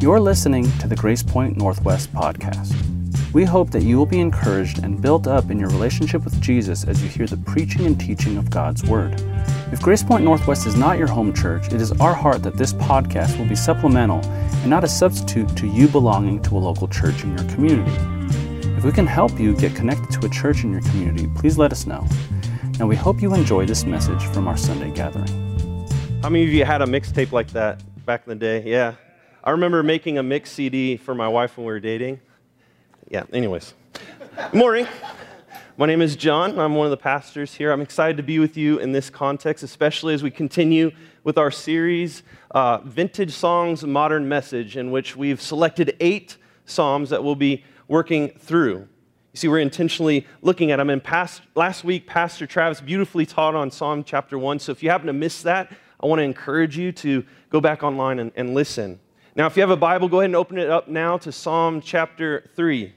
You're 0.00 0.20
listening 0.20 0.70
to 0.78 0.86
the 0.86 0.94
Grace 0.94 1.24
Point 1.24 1.56
Northwest 1.56 2.12
podcast. 2.12 2.72
We 3.32 3.44
hope 3.44 3.70
that 3.70 3.82
you 3.82 3.98
will 3.98 4.06
be 4.06 4.20
encouraged 4.20 4.84
and 4.84 5.02
built 5.02 5.26
up 5.26 5.50
in 5.50 5.58
your 5.58 5.70
relationship 5.70 6.22
with 6.22 6.40
Jesus 6.40 6.84
as 6.84 7.02
you 7.02 7.08
hear 7.08 7.26
the 7.26 7.36
preaching 7.36 7.84
and 7.84 7.98
teaching 7.98 8.36
of 8.36 8.48
God's 8.48 8.84
Word. 8.84 9.20
If 9.72 9.82
Grace 9.82 10.04
Point 10.04 10.22
Northwest 10.22 10.68
is 10.68 10.76
not 10.76 10.98
your 10.98 11.08
home 11.08 11.34
church, 11.34 11.72
it 11.72 11.80
is 11.80 11.90
our 12.00 12.14
heart 12.14 12.44
that 12.44 12.56
this 12.56 12.72
podcast 12.74 13.36
will 13.40 13.48
be 13.48 13.56
supplemental 13.56 14.24
and 14.24 14.70
not 14.70 14.84
a 14.84 14.88
substitute 14.88 15.56
to 15.56 15.66
you 15.66 15.88
belonging 15.88 16.40
to 16.42 16.56
a 16.56 16.60
local 16.60 16.86
church 16.86 17.24
in 17.24 17.36
your 17.36 17.48
community. 17.48 17.90
If 18.76 18.84
we 18.84 18.92
can 18.92 19.06
help 19.06 19.40
you 19.40 19.56
get 19.56 19.74
connected 19.74 20.12
to 20.20 20.26
a 20.26 20.30
church 20.30 20.62
in 20.62 20.70
your 20.70 20.82
community, 20.82 21.28
please 21.34 21.58
let 21.58 21.72
us 21.72 21.88
know. 21.88 22.06
And 22.78 22.88
we 22.88 22.94
hope 22.94 23.20
you 23.20 23.34
enjoy 23.34 23.66
this 23.66 23.84
message 23.84 24.22
from 24.26 24.46
our 24.46 24.56
Sunday 24.56 24.92
gathering. 24.92 25.88
How 26.22 26.28
many 26.28 26.44
of 26.44 26.50
you 26.50 26.64
had 26.64 26.82
a 26.82 26.86
mixtape 26.86 27.32
like 27.32 27.48
that 27.48 27.82
back 28.06 28.22
in 28.28 28.30
the 28.30 28.36
day? 28.36 28.62
Yeah. 28.64 28.94
I 29.44 29.52
remember 29.52 29.84
making 29.84 30.18
a 30.18 30.22
mix 30.22 30.50
CD 30.50 30.96
for 30.96 31.14
my 31.14 31.28
wife 31.28 31.56
when 31.56 31.64
we 31.64 31.72
were 31.72 31.80
dating. 31.80 32.20
Yeah, 33.08 33.22
anyways. 33.32 33.72
Morning. 34.52 34.86
My 35.76 35.86
name 35.86 36.02
is 36.02 36.16
John. 36.16 36.58
I'm 36.58 36.74
one 36.74 36.86
of 36.86 36.90
the 36.90 36.96
pastors 36.96 37.54
here. 37.54 37.70
I'm 37.70 37.80
excited 37.80 38.16
to 38.16 38.24
be 38.24 38.40
with 38.40 38.56
you 38.56 38.78
in 38.78 38.90
this 38.90 39.10
context, 39.10 39.62
especially 39.62 40.12
as 40.12 40.24
we 40.24 40.30
continue 40.32 40.90
with 41.22 41.38
our 41.38 41.52
series, 41.52 42.24
uh, 42.50 42.78
Vintage 42.78 43.30
Songs, 43.30 43.84
Modern 43.84 44.28
Message, 44.28 44.76
in 44.76 44.90
which 44.90 45.14
we've 45.14 45.40
selected 45.40 45.96
eight 46.00 46.36
Psalms 46.64 47.10
that 47.10 47.22
we'll 47.22 47.36
be 47.36 47.64
working 47.86 48.30
through. 48.30 48.78
You 48.78 49.36
see, 49.36 49.46
we're 49.46 49.60
intentionally 49.60 50.26
looking 50.42 50.72
at 50.72 50.78
them. 50.78 50.90
And 50.90 51.02
past, 51.02 51.42
last 51.54 51.84
week, 51.84 52.08
Pastor 52.08 52.44
Travis 52.44 52.80
beautifully 52.80 53.24
taught 53.24 53.54
on 53.54 53.70
Psalm 53.70 54.02
chapter 54.02 54.36
1. 54.36 54.58
So 54.58 54.72
if 54.72 54.82
you 54.82 54.90
happen 54.90 55.06
to 55.06 55.12
miss 55.12 55.42
that, 55.42 55.70
I 56.00 56.06
want 56.06 56.18
to 56.18 56.24
encourage 56.24 56.76
you 56.76 56.90
to 56.90 57.24
go 57.50 57.60
back 57.60 57.84
online 57.84 58.18
and, 58.18 58.32
and 58.34 58.52
listen. 58.52 58.98
Now, 59.38 59.46
if 59.46 59.56
you 59.56 59.60
have 59.60 59.70
a 59.70 59.76
Bible, 59.76 60.08
go 60.08 60.18
ahead 60.18 60.30
and 60.30 60.34
open 60.34 60.58
it 60.58 60.68
up 60.68 60.88
now 60.88 61.16
to 61.18 61.30
Psalm 61.30 61.80
chapter 61.80 62.42
3. 62.56 62.92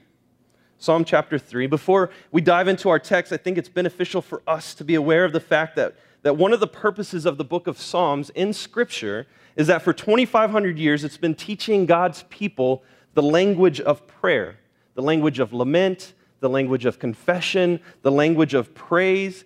Psalm 0.76 1.04
chapter 1.04 1.38
3. 1.38 1.68
Before 1.68 2.10
we 2.32 2.40
dive 2.40 2.66
into 2.66 2.88
our 2.88 2.98
text, 2.98 3.32
I 3.32 3.36
think 3.36 3.58
it's 3.58 3.68
beneficial 3.68 4.20
for 4.20 4.42
us 4.44 4.74
to 4.74 4.84
be 4.84 4.96
aware 4.96 5.24
of 5.24 5.32
the 5.32 5.38
fact 5.38 5.76
that, 5.76 5.94
that 6.22 6.36
one 6.36 6.52
of 6.52 6.58
the 6.58 6.66
purposes 6.66 7.26
of 7.26 7.38
the 7.38 7.44
book 7.44 7.68
of 7.68 7.78
Psalms 7.78 8.30
in 8.30 8.52
Scripture 8.52 9.28
is 9.54 9.68
that 9.68 9.82
for 9.82 9.92
2,500 9.92 10.80
years 10.80 11.04
it's 11.04 11.16
been 11.16 11.36
teaching 11.36 11.86
God's 11.86 12.24
people 12.24 12.82
the 13.14 13.22
language 13.22 13.80
of 13.80 14.04
prayer, 14.08 14.56
the 14.94 15.02
language 15.02 15.38
of 15.38 15.52
lament, 15.52 16.12
the 16.40 16.50
language 16.50 16.86
of 16.86 16.98
confession, 16.98 17.78
the 18.02 18.10
language 18.10 18.52
of 18.52 18.74
praise. 18.74 19.44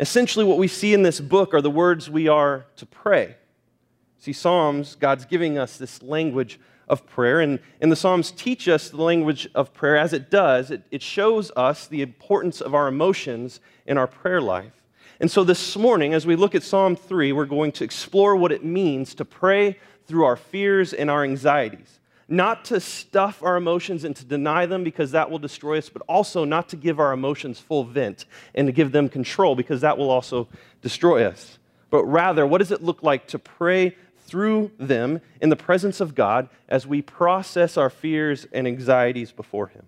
Essentially, 0.00 0.44
what 0.44 0.58
we 0.58 0.68
see 0.68 0.92
in 0.92 1.02
this 1.02 1.18
book 1.18 1.54
are 1.54 1.62
the 1.62 1.70
words 1.70 2.10
we 2.10 2.28
are 2.28 2.66
to 2.76 2.84
pray. 2.84 3.36
See, 4.18 4.32
Psalms, 4.32 4.96
God's 4.96 5.24
giving 5.24 5.58
us 5.58 5.76
this 5.76 6.02
language 6.02 6.58
of 6.88 7.06
prayer, 7.06 7.40
and, 7.40 7.58
and 7.80 7.90
the 7.90 7.96
Psalms 7.96 8.30
teach 8.30 8.68
us 8.68 8.90
the 8.90 9.02
language 9.02 9.48
of 9.54 9.72
prayer. 9.72 9.96
As 9.96 10.12
it 10.12 10.30
does, 10.30 10.70
it, 10.70 10.82
it 10.90 11.02
shows 11.02 11.50
us 11.56 11.86
the 11.86 12.02
importance 12.02 12.60
of 12.60 12.74
our 12.74 12.88
emotions 12.88 13.60
in 13.86 13.98
our 13.98 14.06
prayer 14.06 14.40
life. 14.40 14.72
And 15.18 15.30
so 15.30 15.44
this 15.44 15.76
morning, 15.76 16.14
as 16.14 16.26
we 16.26 16.36
look 16.36 16.54
at 16.54 16.62
Psalm 16.62 16.94
3, 16.94 17.32
we're 17.32 17.46
going 17.46 17.72
to 17.72 17.84
explore 17.84 18.36
what 18.36 18.52
it 18.52 18.64
means 18.64 19.14
to 19.14 19.24
pray 19.24 19.78
through 20.06 20.24
our 20.24 20.36
fears 20.36 20.92
and 20.92 21.10
our 21.10 21.24
anxieties. 21.24 22.00
Not 22.28 22.64
to 22.66 22.80
stuff 22.80 23.42
our 23.42 23.56
emotions 23.56 24.04
and 24.04 24.14
to 24.16 24.24
deny 24.24 24.66
them 24.66 24.84
because 24.84 25.12
that 25.12 25.30
will 25.30 25.38
destroy 25.38 25.78
us, 25.78 25.88
but 25.88 26.02
also 26.08 26.44
not 26.44 26.68
to 26.70 26.76
give 26.76 26.98
our 26.98 27.12
emotions 27.12 27.60
full 27.60 27.84
vent 27.84 28.26
and 28.54 28.66
to 28.66 28.72
give 28.72 28.92
them 28.92 29.08
control 29.08 29.54
because 29.54 29.80
that 29.80 29.96
will 29.96 30.10
also 30.10 30.48
destroy 30.82 31.24
us. 31.24 31.58
But 31.88 32.04
rather, 32.04 32.46
what 32.46 32.58
does 32.58 32.72
it 32.72 32.82
look 32.82 33.02
like 33.02 33.28
to 33.28 33.38
pray 33.38 33.96
through 34.26 34.70
them 34.78 35.20
in 35.40 35.48
the 35.48 35.56
presence 35.56 36.00
of 36.00 36.14
God 36.14 36.48
as 36.68 36.86
we 36.86 37.02
process 37.02 37.76
our 37.76 37.90
fears 37.90 38.46
and 38.52 38.66
anxieties 38.66 39.32
before 39.32 39.68
Him. 39.68 39.84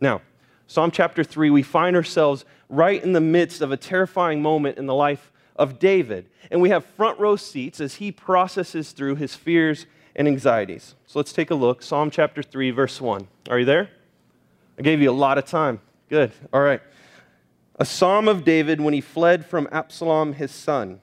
Now, 0.00 0.20
Psalm 0.66 0.90
chapter 0.90 1.24
3, 1.24 1.48
we 1.48 1.62
find 1.62 1.96
ourselves 1.96 2.44
right 2.68 3.02
in 3.02 3.14
the 3.14 3.20
midst 3.20 3.62
of 3.62 3.72
a 3.72 3.76
terrifying 3.76 4.42
moment 4.42 4.76
in 4.76 4.86
the 4.86 4.94
life 4.94 5.32
of 5.56 5.78
David. 5.78 6.28
And 6.50 6.60
we 6.60 6.70
have 6.70 6.84
front 6.84 7.18
row 7.18 7.36
seats 7.36 7.80
as 7.80 7.96
he 7.96 8.12
processes 8.12 8.92
through 8.92 9.16
his 9.16 9.34
fears 9.34 9.86
and 10.14 10.28
anxieties. 10.28 10.94
So 11.06 11.18
let's 11.18 11.32
take 11.32 11.50
a 11.50 11.54
look. 11.54 11.82
Psalm 11.82 12.10
chapter 12.10 12.42
3, 12.42 12.70
verse 12.70 13.00
1. 13.00 13.26
Are 13.48 13.58
you 13.58 13.64
there? 13.64 13.90
I 14.78 14.82
gave 14.82 15.00
you 15.00 15.10
a 15.10 15.12
lot 15.12 15.38
of 15.38 15.46
time. 15.46 15.80
Good. 16.08 16.32
All 16.52 16.60
right. 16.60 16.80
A 17.76 17.84
psalm 17.84 18.28
of 18.28 18.44
David 18.44 18.80
when 18.80 18.94
he 18.94 19.00
fled 19.00 19.46
from 19.46 19.68
Absalom, 19.72 20.34
his 20.34 20.50
son. 20.50 21.00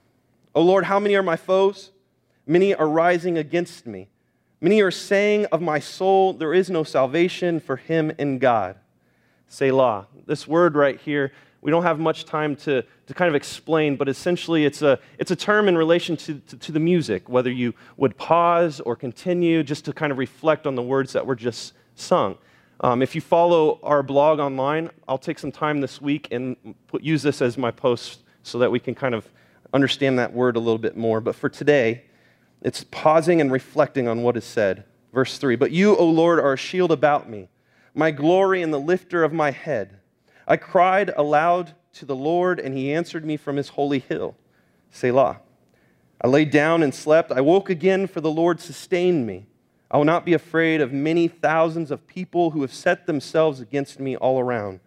O 0.54 0.62
Lord, 0.62 0.86
how 0.86 1.00
many 1.00 1.16
are 1.16 1.24
my 1.24 1.36
foes? 1.36 1.92
Many 2.48 2.76
are 2.76 2.88
rising 2.88 3.38
against 3.38 3.88
me. 3.88 4.10
Many 4.62 4.82
are 4.82 4.92
saying 4.92 5.46
of 5.46 5.62
my 5.62 5.80
soul, 5.80 6.34
There 6.34 6.54
is 6.54 6.70
no 6.70 6.84
salvation 6.84 7.60
for 7.60 7.76
him 7.76 8.12
in 8.18 8.40
God. 8.40 8.78
Selah. 9.48 10.08
This 10.26 10.48
word 10.48 10.76
right 10.76 11.00
here, 11.00 11.32
we 11.62 11.72
don't 11.72 11.84
have 11.84 12.00
much 12.00 12.26
time 12.26 12.56
to, 12.58 12.84
to 13.08 13.14
kind 13.14 13.30
of 13.30 13.36
explain, 13.36 13.96
but 13.96 14.08
essentially 14.08 14.66
it's 14.66 14.82
a, 14.82 15.00
it's 15.18 15.32
a 15.32 15.36
term 15.36 15.68
in 15.68 15.78
relation 15.78 16.16
to, 16.18 16.40
to, 16.40 16.58
to 16.58 16.72
the 16.72 16.80
music, 16.80 17.28
whether 17.28 17.52
you 17.52 17.74
would 17.98 18.18
pause 18.18 18.80
or 18.80 18.96
continue 18.96 19.64
just 19.64 19.86
to 19.86 19.94
kind 19.94 20.12
of 20.12 20.18
reflect 20.18 20.68
on 20.68 20.76
the 20.76 20.82
words 20.82 21.14
that 21.14 21.26
were 21.26 21.36
just 21.36 21.74
sung. 21.96 22.38
Um, 22.82 23.02
if 23.02 23.16
you 23.16 23.22
follow 23.22 23.80
our 23.84 24.04
blog 24.04 24.40
online, 24.40 24.90
I'll 25.08 25.18
take 25.18 25.40
some 25.40 25.52
time 25.52 25.82
this 25.82 26.02
week 26.02 26.28
and 26.32 26.56
put, 26.88 27.02
use 27.02 27.24
this 27.24 27.42
as 27.42 27.58
my 27.58 27.72
post 27.72 28.24
so 28.44 28.60
that 28.60 28.70
we 28.70 28.80
can 28.80 28.94
kind 28.94 29.16
of 29.16 29.30
understand 29.74 30.20
that 30.20 30.34
word 30.34 30.58
a 30.58 30.60
little 30.60 30.78
bit 30.78 30.96
more. 30.96 31.22
But 31.22 31.36
for 31.36 31.50
today, 31.50 32.04
it's 32.66 32.84
pausing 32.84 33.40
and 33.40 33.52
reflecting 33.52 34.08
on 34.08 34.24
what 34.24 34.36
is 34.36 34.44
said. 34.44 34.86
Verse 35.14 35.38
3 35.38 35.56
But 35.56 35.70
you, 35.70 35.96
O 35.96 36.10
Lord, 36.10 36.40
are 36.40 36.54
a 36.54 36.58
shield 36.58 36.92
about 36.92 37.30
me, 37.30 37.48
my 37.94 38.10
glory 38.10 38.64
and 38.64 38.74
the 38.74 38.80
lifter 38.80 39.24
of 39.24 39.32
my 39.32 39.52
head. 39.52 40.00
I 40.48 40.58
cried 40.58 41.12
aloud 41.16 41.74
to 41.94 42.06
the 42.06 42.16
Lord, 42.16 42.60
and 42.60 42.76
he 42.76 42.92
answered 42.92 43.24
me 43.24 43.38
from 43.38 43.58
his 43.58 43.70
holy 43.70 44.00
hill. 44.00 44.36
Selah. 44.90 45.42
I 46.20 46.28
lay 46.28 46.44
down 46.44 46.82
and 46.82 46.94
slept. 46.94 47.32
I 47.32 47.40
woke 47.40 47.70
again, 47.70 48.08
for 48.08 48.20
the 48.20 48.32
Lord 48.32 48.60
sustained 48.60 49.28
me. 49.28 49.46
I 49.92 49.98
will 49.98 50.06
not 50.06 50.26
be 50.26 50.34
afraid 50.34 50.82
of 50.82 50.92
many 50.92 51.28
thousands 51.28 51.92
of 51.92 52.08
people 52.08 52.50
who 52.50 52.64
have 52.64 52.74
set 52.74 53.06
themselves 53.06 53.60
against 53.60 54.00
me 54.00 54.16
all 54.16 54.40
around. 54.40 54.80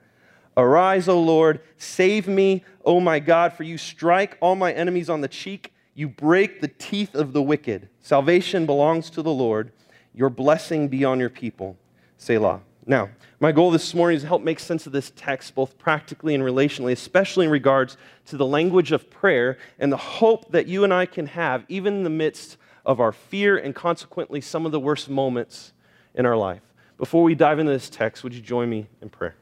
Arise, 0.57 1.09
O 1.09 1.21
Lord, 1.21 1.61
save 1.77 2.27
me, 2.27 2.65
O 2.85 2.99
my 2.99 3.21
God, 3.21 3.53
for 3.53 3.63
you 3.63 3.79
strike 3.79 4.37
all 4.41 4.57
my 4.57 4.73
enemies 4.73 5.09
on 5.09 5.21
the 5.21 5.29
cheek 5.29 5.73
you 5.99 6.09
break 6.09 6.61
the 6.61 6.69
teeth 6.69 7.17
of 7.17 7.33
the 7.33 7.43
wicked. 7.43 7.89
Salvation 8.03 8.67
belongs 8.67 9.11
to 9.11 9.21
the 9.21 9.33
Lord. 9.33 9.73
Your 10.15 10.31
blessing 10.31 10.87
be 10.87 11.05
on 11.05 11.19
your 11.19 11.29
people. 11.29 11.77
Selah. 12.19 12.61
Now, 12.87 13.09
my 13.41 13.51
goal 13.51 13.73
this 13.73 13.93
morning 13.95 14.15
is 14.15 14.23
to 14.23 14.29
help 14.29 14.45
make 14.45 14.61
sense 14.61 14.87
of 14.87 14.93
this 14.93 15.11
text, 15.17 15.57
both 15.57 15.77
practically 15.77 16.37
and 16.37 16.45
relationally, 16.45 16.93
especially 16.93 17.47
in 17.47 17.51
regards 17.51 17.97
to 18.27 18.37
the 18.37 18.47
language 18.47 18.93
of 18.93 19.11
prayer 19.11 19.59
and 19.81 19.91
the 19.91 19.97
hope 19.97 20.53
that 20.53 20.69
you 20.69 20.85
and 20.85 20.95
I 20.95 21.05
can 21.05 21.27
have, 21.27 21.65
even 21.69 21.95
in 21.95 22.03
the 22.05 22.11
midst 22.11 22.59
of 22.87 23.01
our 23.01 23.11
fear 23.11 23.59
and 23.59 23.75
consequently 23.75 24.41
some 24.41 24.67
of 24.67 24.71
the 24.71 24.79
worst 24.79 25.11
moments 25.11 25.73
in 26.15 26.25
our 26.27 26.37
life. 26.37 26.63
Before 26.97 27.25
we 27.25 27.35
dive 27.35 27.59
into 27.59 27.73
this 27.73 27.91
text, 27.91 28.23
would 28.23 28.35
you 28.35 28.41
join 28.41 28.71
me 28.71 28.87
in 29.03 29.11
prayer? 29.11 29.35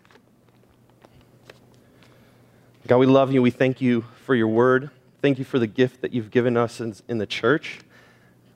God, 2.86 2.96
we 2.96 3.04
love 3.04 3.30
you. 3.30 3.42
We 3.42 3.50
thank 3.50 3.82
you 3.82 4.06
for 4.24 4.34
your 4.34 4.48
word. 4.48 4.90
Thank 5.26 5.40
you 5.40 5.44
for 5.44 5.58
the 5.58 5.66
gift 5.66 6.02
that 6.02 6.12
you've 6.12 6.30
given 6.30 6.56
us 6.56 6.80
in, 6.80 6.94
in 7.08 7.18
the 7.18 7.26
church, 7.26 7.80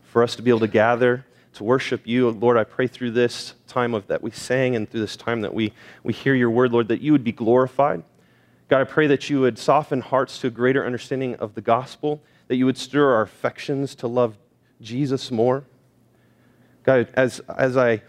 for 0.04 0.22
us 0.22 0.36
to 0.36 0.42
be 0.42 0.50
able 0.50 0.60
to 0.60 0.68
gather 0.68 1.26
to 1.54 1.64
worship 1.64 2.02
you. 2.04 2.30
Lord, 2.30 2.56
I 2.56 2.62
pray 2.62 2.86
through 2.86 3.10
this 3.10 3.54
time 3.66 3.92
of 3.92 4.06
that 4.06 4.22
we 4.22 4.30
sang 4.30 4.76
and 4.76 4.88
through 4.88 5.00
this 5.00 5.16
time 5.16 5.40
that 5.40 5.52
we, 5.52 5.72
we 6.04 6.12
hear 6.12 6.32
your 6.32 6.48
word, 6.48 6.70
Lord, 6.70 6.86
that 6.86 7.00
you 7.00 7.10
would 7.10 7.24
be 7.24 7.32
glorified. 7.32 8.04
God, 8.68 8.82
I 8.82 8.84
pray 8.84 9.08
that 9.08 9.28
you 9.28 9.40
would 9.40 9.58
soften 9.58 10.00
hearts 10.00 10.38
to 10.42 10.46
a 10.46 10.50
greater 10.50 10.86
understanding 10.86 11.34
of 11.40 11.56
the 11.56 11.60
gospel, 11.60 12.22
that 12.46 12.54
you 12.54 12.66
would 12.66 12.78
stir 12.78 13.14
our 13.16 13.22
affections 13.22 13.96
to 13.96 14.06
love 14.06 14.38
Jesus 14.80 15.32
more. 15.32 15.64
God, 16.84 17.08
as, 17.14 17.40
as 17.58 17.76
I 17.76 18.00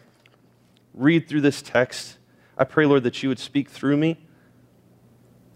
read 0.94 1.28
through 1.28 1.42
this 1.42 1.64
text, 1.64 2.20
I 2.60 2.66
pray, 2.66 2.86
Lord, 2.86 3.02
that 3.06 3.24
you 3.24 3.30
would 3.30 3.40
speak 3.40 3.70
through 3.70 3.98
me. 3.98 4.20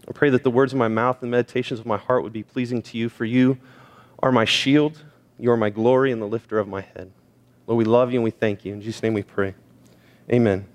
I 0.08 0.12
pray 0.12 0.30
that 0.30 0.44
the 0.44 0.50
words 0.50 0.72
of 0.72 0.78
my 0.78 0.88
mouth 0.88 1.22
and 1.22 1.30
meditations 1.30 1.80
of 1.80 1.86
my 1.86 1.96
heart 1.96 2.22
would 2.22 2.32
be 2.32 2.42
pleasing 2.42 2.80
to 2.82 2.98
you, 2.98 3.08
for 3.08 3.24
you 3.24 3.58
are 4.20 4.30
my 4.30 4.44
shield, 4.44 5.02
you 5.38 5.50
are 5.50 5.56
my 5.56 5.70
glory, 5.70 6.12
and 6.12 6.22
the 6.22 6.26
lifter 6.26 6.58
of 6.58 6.68
my 6.68 6.80
head. 6.80 7.10
Lord, 7.66 7.78
we 7.78 7.84
love 7.84 8.12
you 8.12 8.18
and 8.18 8.24
we 8.24 8.30
thank 8.30 8.64
you. 8.64 8.72
In 8.72 8.80
Jesus' 8.80 9.02
name 9.02 9.14
we 9.14 9.22
pray. 9.22 9.54
Amen. 10.30 10.66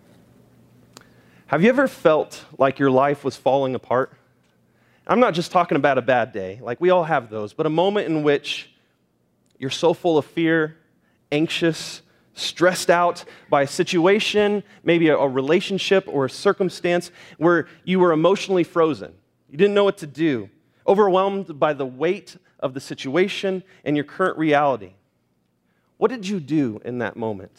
Have 1.48 1.64
you 1.64 1.70
ever 1.70 1.88
felt 1.88 2.46
like 2.58 2.80
your 2.80 2.92
life 2.92 3.24
was 3.24 3.36
falling 3.36 3.76
apart? 3.76 4.14
I'm 5.08 5.20
not 5.20 5.34
just 5.34 5.52
talking 5.52 5.76
about 5.76 5.98
a 5.98 6.02
bad 6.02 6.32
day, 6.32 6.60
like 6.62 6.80
we 6.80 6.90
all 6.90 7.04
have 7.04 7.30
those, 7.30 7.54
but 7.54 7.66
a 7.66 7.70
moment 7.70 8.08
in 8.08 8.24
which 8.24 8.70
you're 9.58 9.70
so 9.70 9.94
full 9.94 10.18
of 10.18 10.26
fear, 10.26 10.78
anxious, 11.32 12.02
stressed 12.34 12.90
out 12.90 13.26
by 13.50 13.64
a 13.64 13.68
situation, 13.68 14.64
maybe 14.84 15.10
a, 15.10 15.18
relationship 15.18 16.06
or 16.08 16.26
a 16.26 16.30
circumstance 16.30 17.12
where 17.38 17.68
you 17.84 18.00
were 18.00 18.12
emotionally 18.12 18.64
frozen. 18.64 19.14
You 19.52 19.58
didn't 19.58 19.74
know 19.74 19.84
what 19.84 19.98
to 19.98 20.08
do, 20.08 20.50
overwhelmed 20.88 21.60
by 21.60 21.74
the 21.74 21.86
weight 21.86 22.38
of 22.62 22.74
the 22.74 22.80
situation 22.80 23.64
and 23.84 23.98
your 23.98 24.06
current 24.06 24.38
reality. 24.38 24.94
What 25.98 26.10
did 26.10 26.26
you 26.26 26.40
do 26.40 26.82
in 26.86 27.00
that 27.00 27.18
moment? 27.18 27.52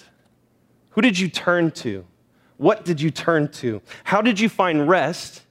Who 0.90 1.02
did 1.02 1.18
you 1.18 1.28
turn 1.28 1.70
to? 1.72 2.06
What 2.56 2.86
did 2.86 3.00
you 3.00 3.10
turn 3.10 3.48
to? 3.52 3.82
How 4.04 4.22
did 4.22 4.40
you 4.40 4.48
find 4.48 4.88
rest? 4.88 5.42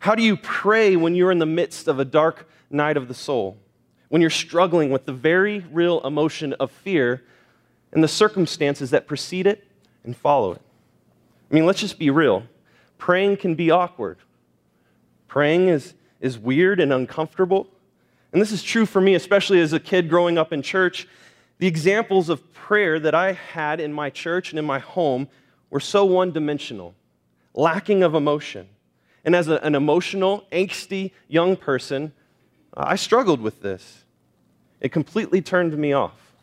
How 0.00 0.16
do 0.16 0.22
you 0.22 0.36
pray 0.36 0.96
when 0.96 1.14
you're 1.14 1.30
in 1.30 1.38
the 1.38 1.46
midst 1.46 1.86
of 1.86 2.00
a 2.00 2.04
dark 2.04 2.48
night 2.70 2.96
of 2.96 3.06
the 3.06 3.14
soul? 3.14 3.56
When 4.08 4.20
you're 4.20 4.30
struggling 4.30 4.90
with 4.90 5.06
the 5.06 5.12
very 5.12 5.60
real 5.70 6.04
emotion 6.04 6.54
of 6.54 6.72
fear 6.72 7.22
and 7.92 8.02
the 8.02 8.08
circumstances 8.08 8.90
that 8.90 9.06
precede 9.06 9.46
it 9.46 9.64
and 10.02 10.16
follow 10.16 10.52
it? 10.52 10.62
I 11.50 11.54
mean, 11.54 11.66
let's 11.66 11.80
just 11.80 12.00
be 12.00 12.10
real. 12.10 12.42
Praying 12.98 13.36
can 13.36 13.54
be 13.54 13.70
awkward. 13.70 14.18
Praying 15.34 15.66
is, 15.66 15.94
is 16.20 16.38
weird 16.38 16.78
and 16.78 16.92
uncomfortable. 16.92 17.66
And 18.32 18.40
this 18.40 18.52
is 18.52 18.62
true 18.62 18.86
for 18.86 19.00
me, 19.00 19.16
especially 19.16 19.60
as 19.60 19.72
a 19.72 19.80
kid 19.80 20.08
growing 20.08 20.38
up 20.38 20.52
in 20.52 20.62
church. 20.62 21.08
The 21.58 21.66
examples 21.66 22.28
of 22.28 22.52
prayer 22.52 23.00
that 23.00 23.16
I 23.16 23.32
had 23.32 23.80
in 23.80 23.92
my 23.92 24.10
church 24.10 24.52
and 24.52 24.60
in 24.60 24.64
my 24.64 24.78
home 24.78 25.26
were 25.70 25.80
so 25.80 26.04
one 26.04 26.30
dimensional, 26.30 26.94
lacking 27.52 28.04
of 28.04 28.14
emotion. 28.14 28.68
And 29.24 29.34
as 29.34 29.48
a, 29.48 29.56
an 29.64 29.74
emotional, 29.74 30.46
angsty 30.52 31.10
young 31.26 31.56
person, 31.56 32.12
I 32.72 32.94
struggled 32.94 33.40
with 33.40 33.60
this. 33.60 34.04
It 34.80 34.92
completely 34.92 35.42
turned 35.42 35.76
me 35.76 35.92
off. 35.92 36.36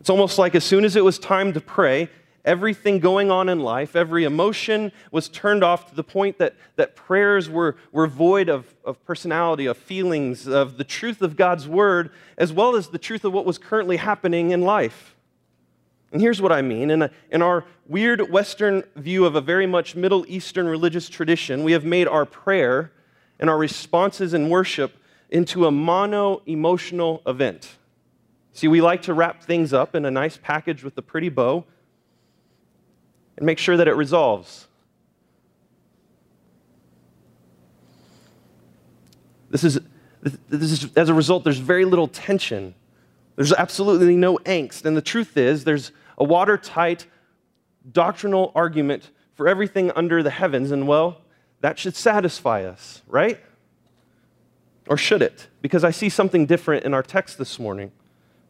It's 0.00 0.10
almost 0.10 0.38
like 0.40 0.56
as 0.56 0.64
soon 0.64 0.84
as 0.84 0.96
it 0.96 1.04
was 1.04 1.20
time 1.20 1.52
to 1.52 1.60
pray, 1.60 2.10
everything 2.44 2.98
going 2.98 3.30
on 3.30 3.48
in 3.48 3.60
life, 3.60 3.94
every 3.94 4.24
emotion 4.24 4.92
was 5.10 5.28
turned 5.28 5.62
off 5.62 5.90
to 5.90 5.94
the 5.94 6.04
point 6.04 6.38
that, 6.38 6.54
that 6.76 6.96
prayers 6.96 7.48
were, 7.48 7.76
were 7.92 8.06
void 8.06 8.48
of, 8.48 8.74
of 8.84 9.04
personality, 9.04 9.66
of 9.66 9.76
feelings, 9.76 10.46
of 10.46 10.78
the 10.78 10.84
truth 10.84 11.20
of 11.22 11.36
God's 11.36 11.68
word, 11.68 12.10
as 12.36 12.52
well 12.52 12.76
as 12.76 12.88
the 12.88 12.98
truth 12.98 13.24
of 13.24 13.32
what 13.32 13.44
was 13.44 13.58
currently 13.58 13.96
happening 13.96 14.50
in 14.50 14.62
life. 14.62 15.14
And 16.10 16.22
here's 16.22 16.40
what 16.40 16.52
I 16.52 16.62
mean. 16.62 16.90
In, 16.90 17.02
a, 17.02 17.10
in 17.30 17.42
our 17.42 17.64
weird 17.86 18.30
Western 18.30 18.82
view 18.96 19.26
of 19.26 19.34
a 19.34 19.40
very 19.40 19.66
much 19.66 19.94
Middle 19.94 20.24
Eastern 20.26 20.66
religious 20.66 21.08
tradition, 21.08 21.64
we 21.64 21.72
have 21.72 21.84
made 21.84 22.08
our 22.08 22.24
prayer 22.24 22.92
and 23.38 23.50
our 23.50 23.58
responses 23.58 24.32
in 24.32 24.48
worship 24.48 24.96
into 25.30 25.66
a 25.66 25.70
mono 25.70 26.40
emotional 26.46 27.22
event. 27.26 27.76
See, 28.52 28.68
we 28.68 28.80
like 28.80 29.02
to 29.02 29.14
wrap 29.14 29.42
things 29.42 29.72
up 29.72 29.94
in 29.94 30.04
a 30.04 30.10
nice 30.10 30.38
package 30.42 30.82
with 30.82 30.96
a 30.96 31.02
pretty 31.02 31.28
bow 31.28 31.64
and 33.38 33.46
make 33.46 33.58
sure 33.58 33.76
that 33.76 33.86
it 33.86 33.94
resolves. 33.94 34.66
This 39.48 39.62
is, 39.62 39.78
this 40.22 40.72
is, 40.72 40.88
as 40.96 41.08
a 41.08 41.14
result, 41.14 41.44
there's 41.44 41.58
very 41.58 41.84
little 41.84 42.08
tension. 42.08 42.74
There's 43.36 43.52
absolutely 43.52 44.16
no 44.16 44.38
angst. 44.38 44.84
And 44.84 44.96
the 44.96 45.02
truth 45.02 45.36
is, 45.36 45.62
there's 45.62 45.92
a 46.18 46.24
watertight 46.24 47.06
doctrinal 47.92 48.50
argument 48.56 49.10
for 49.34 49.46
everything 49.46 49.92
under 49.92 50.20
the 50.20 50.30
heavens. 50.30 50.72
And 50.72 50.88
well, 50.88 51.22
that 51.60 51.78
should 51.78 51.94
satisfy 51.94 52.64
us, 52.64 53.02
right? 53.06 53.38
Or 54.88 54.96
should 54.96 55.22
it? 55.22 55.46
Because 55.62 55.84
I 55.84 55.92
see 55.92 56.08
something 56.08 56.44
different 56.44 56.84
in 56.84 56.92
our 56.92 57.04
text 57.04 57.38
this 57.38 57.60
morning. 57.60 57.92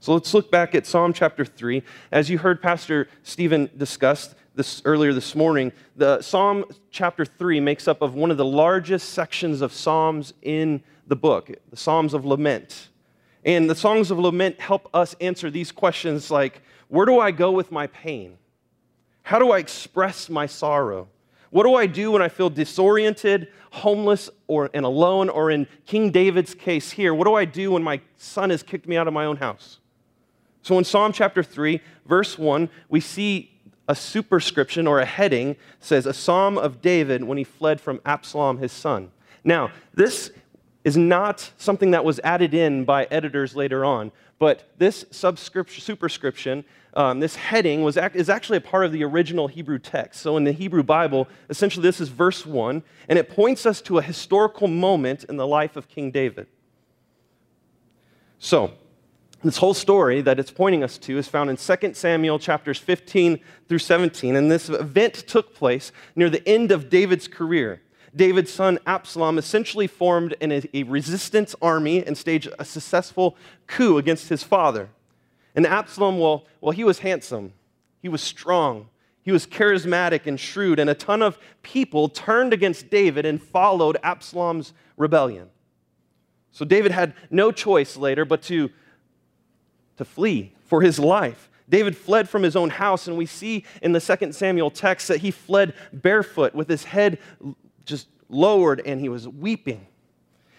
So 0.00 0.14
let's 0.14 0.32
look 0.32 0.50
back 0.50 0.74
at 0.74 0.86
Psalm 0.86 1.12
chapter 1.12 1.44
3. 1.44 1.82
As 2.10 2.30
you 2.30 2.38
heard 2.38 2.62
Pastor 2.62 3.08
Stephen 3.22 3.68
discuss, 3.76 4.34
this 4.58 4.82
earlier 4.84 5.12
this 5.12 5.36
morning, 5.36 5.70
the 5.94 6.20
Psalm 6.20 6.64
chapter 6.90 7.24
3 7.24 7.60
makes 7.60 7.86
up 7.86 8.02
of 8.02 8.16
one 8.16 8.32
of 8.32 8.36
the 8.36 8.44
largest 8.44 9.10
sections 9.10 9.60
of 9.60 9.72
Psalms 9.72 10.34
in 10.42 10.82
the 11.06 11.14
book, 11.14 11.48
the 11.70 11.76
Psalms 11.76 12.12
of 12.12 12.24
Lament. 12.24 12.88
And 13.44 13.70
the 13.70 13.76
Songs 13.76 14.10
of 14.10 14.18
Lament 14.18 14.58
help 14.58 14.90
us 14.92 15.14
answer 15.20 15.48
these 15.48 15.70
questions 15.70 16.28
like 16.28 16.60
where 16.88 17.06
do 17.06 17.20
I 17.20 17.30
go 17.30 17.52
with 17.52 17.70
my 17.70 17.86
pain? 17.86 18.36
How 19.22 19.38
do 19.38 19.52
I 19.52 19.58
express 19.58 20.28
my 20.28 20.46
sorrow? 20.46 21.06
What 21.50 21.62
do 21.62 21.76
I 21.76 21.86
do 21.86 22.10
when 22.10 22.20
I 22.20 22.28
feel 22.28 22.50
disoriented, 22.50 23.46
homeless, 23.70 24.28
or 24.48 24.70
and 24.74 24.84
alone, 24.84 25.28
or 25.28 25.52
in 25.52 25.68
King 25.86 26.10
David's 26.10 26.54
case 26.54 26.90
here, 26.90 27.14
what 27.14 27.26
do 27.26 27.34
I 27.34 27.44
do 27.44 27.70
when 27.70 27.84
my 27.84 28.00
son 28.16 28.50
has 28.50 28.64
kicked 28.64 28.88
me 28.88 28.96
out 28.96 29.06
of 29.06 29.14
my 29.14 29.24
own 29.24 29.36
house? 29.36 29.78
So 30.62 30.76
in 30.78 30.84
Psalm 30.84 31.12
chapter 31.12 31.44
3, 31.44 31.80
verse 32.06 32.36
1, 32.36 32.68
we 32.88 33.00
see 33.00 33.57
a 33.88 33.94
superscription 33.94 34.86
or 34.86 35.00
a 35.00 35.06
heading 35.06 35.56
says, 35.80 36.06
A 36.06 36.12
psalm 36.12 36.58
of 36.58 36.80
David 36.80 37.24
when 37.24 37.38
he 37.38 37.44
fled 37.44 37.80
from 37.80 38.00
Absalom, 38.04 38.58
his 38.58 38.70
son. 38.70 39.10
Now, 39.42 39.72
this 39.94 40.30
is 40.84 40.96
not 40.96 41.50
something 41.56 41.90
that 41.90 42.04
was 42.04 42.20
added 42.22 42.54
in 42.54 42.84
by 42.84 43.06
editors 43.10 43.56
later 43.56 43.84
on, 43.84 44.12
but 44.38 44.70
this 44.78 45.04
superscription, 45.10 46.64
um, 46.94 47.20
this 47.20 47.34
heading, 47.34 47.82
was 47.82 47.96
act- 47.96 48.14
is 48.14 48.28
actually 48.28 48.58
a 48.58 48.62
part 48.62 48.84
of 48.84 48.92
the 48.92 49.02
original 49.02 49.48
Hebrew 49.48 49.78
text. 49.78 50.20
So 50.20 50.36
in 50.36 50.44
the 50.44 50.52
Hebrew 50.52 50.82
Bible, 50.82 51.26
essentially 51.50 51.82
this 51.82 52.00
is 52.00 52.08
verse 52.08 52.46
1, 52.46 52.82
and 53.08 53.18
it 53.18 53.28
points 53.28 53.66
us 53.66 53.80
to 53.82 53.98
a 53.98 54.02
historical 54.02 54.68
moment 54.68 55.24
in 55.24 55.36
the 55.36 55.46
life 55.46 55.76
of 55.76 55.88
King 55.88 56.10
David. 56.10 56.46
So, 58.38 58.72
this 59.42 59.58
whole 59.58 59.74
story 59.74 60.20
that 60.22 60.40
it's 60.40 60.50
pointing 60.50 60.82
us 60.82 60.98
to 60.98 61.16
is 61.16 61.28
found 61.28 61.48
in 61.48 61.56
2 61.56 61.94
Samuel 61.94 62.38
chapters 62.38 62.78
15 62.78 63.38
through 63.68 63.78
17. 63.78 64.34
And 64.34 64.50
this 64.50 64.68
event 64.68 65.14
took 65.14 65.54
place 65.54 65.92
near 66.16 66.28
the 66.28 66.46
end 66.48 66.72
of 66.72 66.90
David's 66.90 67.28
career. 67.28 67.80
David's 68.16 68.52
son 68.52 68.78
Absalom 68.86 69.38
essentially 69.38 69.86
formed 69.86 70.34
an, 70.40 70.62
a 70.74 70.82
resistance 70.84 71.54
army 71.62 72.04
and 72.04 72.16
staged 72.18 72.48
a 72.58 72.64
successful 72.64 73.36
coup 73.66 73.98
against 73.98 74.28
his 74.28 74.42
father. 74.42 74.88
And 75.54 75.66
Absalom, 75.66 76.18
well, 76.18 76.46
well, 76.60 76.72
he 76.72 76.84
was 76.84 77.00
handsome, 77.00 77.52
he 78.00 78.08
was 78.08 78.22
strong, 78.22 78.88
he 79.22 79.32
was 79.32 79.46
charismatic 79.46 80.26
and 80.26 80.38
shrewd, 80.38 80.78
and 80.78 80.88
a 80.88 80.94
ton 80.94 81.22
of 81.22 81.38
people 81.62 82.08
turned 82.08 82.52
against 82.52 82.90
David 82.90 83.26
and 83.26 83.42
followed 83.42 83.98
Absalom's 84.02 84.72
rebellion. 84.96 85.48
So 86.50 86.64
David 86.64 86.92
had 86.92 87.14
no 87.30 87.52
choice 87.52 87.96
later 87.96 88.24
but 88.24 88.42
to 88.42 88.70
to 89.98 90.04
flee 90.04 90.52
for 90.64 90.82
his 90.82 90.98
life. 90.98 91.50
David 91.68 91.96
fled 91.96 92.28
from 92.28 92.42
his 92.42 92.56
own 92.56 92.70
house, 92.70 93.06
and 93.06 93.16
we 93.16 93.26
see 93.26 93.64
in 93.82 93.92
the 93.92 94.00
second 94.00 94.34
Samuel 94.34 94.70
text 94.70 95.08
that 95.08 95.18
he 95.18 95.30
fled 95.30 95.74
barefoot 95.92 96.54
with 96.54 96.68
his 96.68 96.84
head 96.84 97.18
just 97.84 98.08
lowered 98.28 98.80
and 98.86 99.00
he 99.00 99.08
was 99.08 99.28
weeping. 99.28 99.86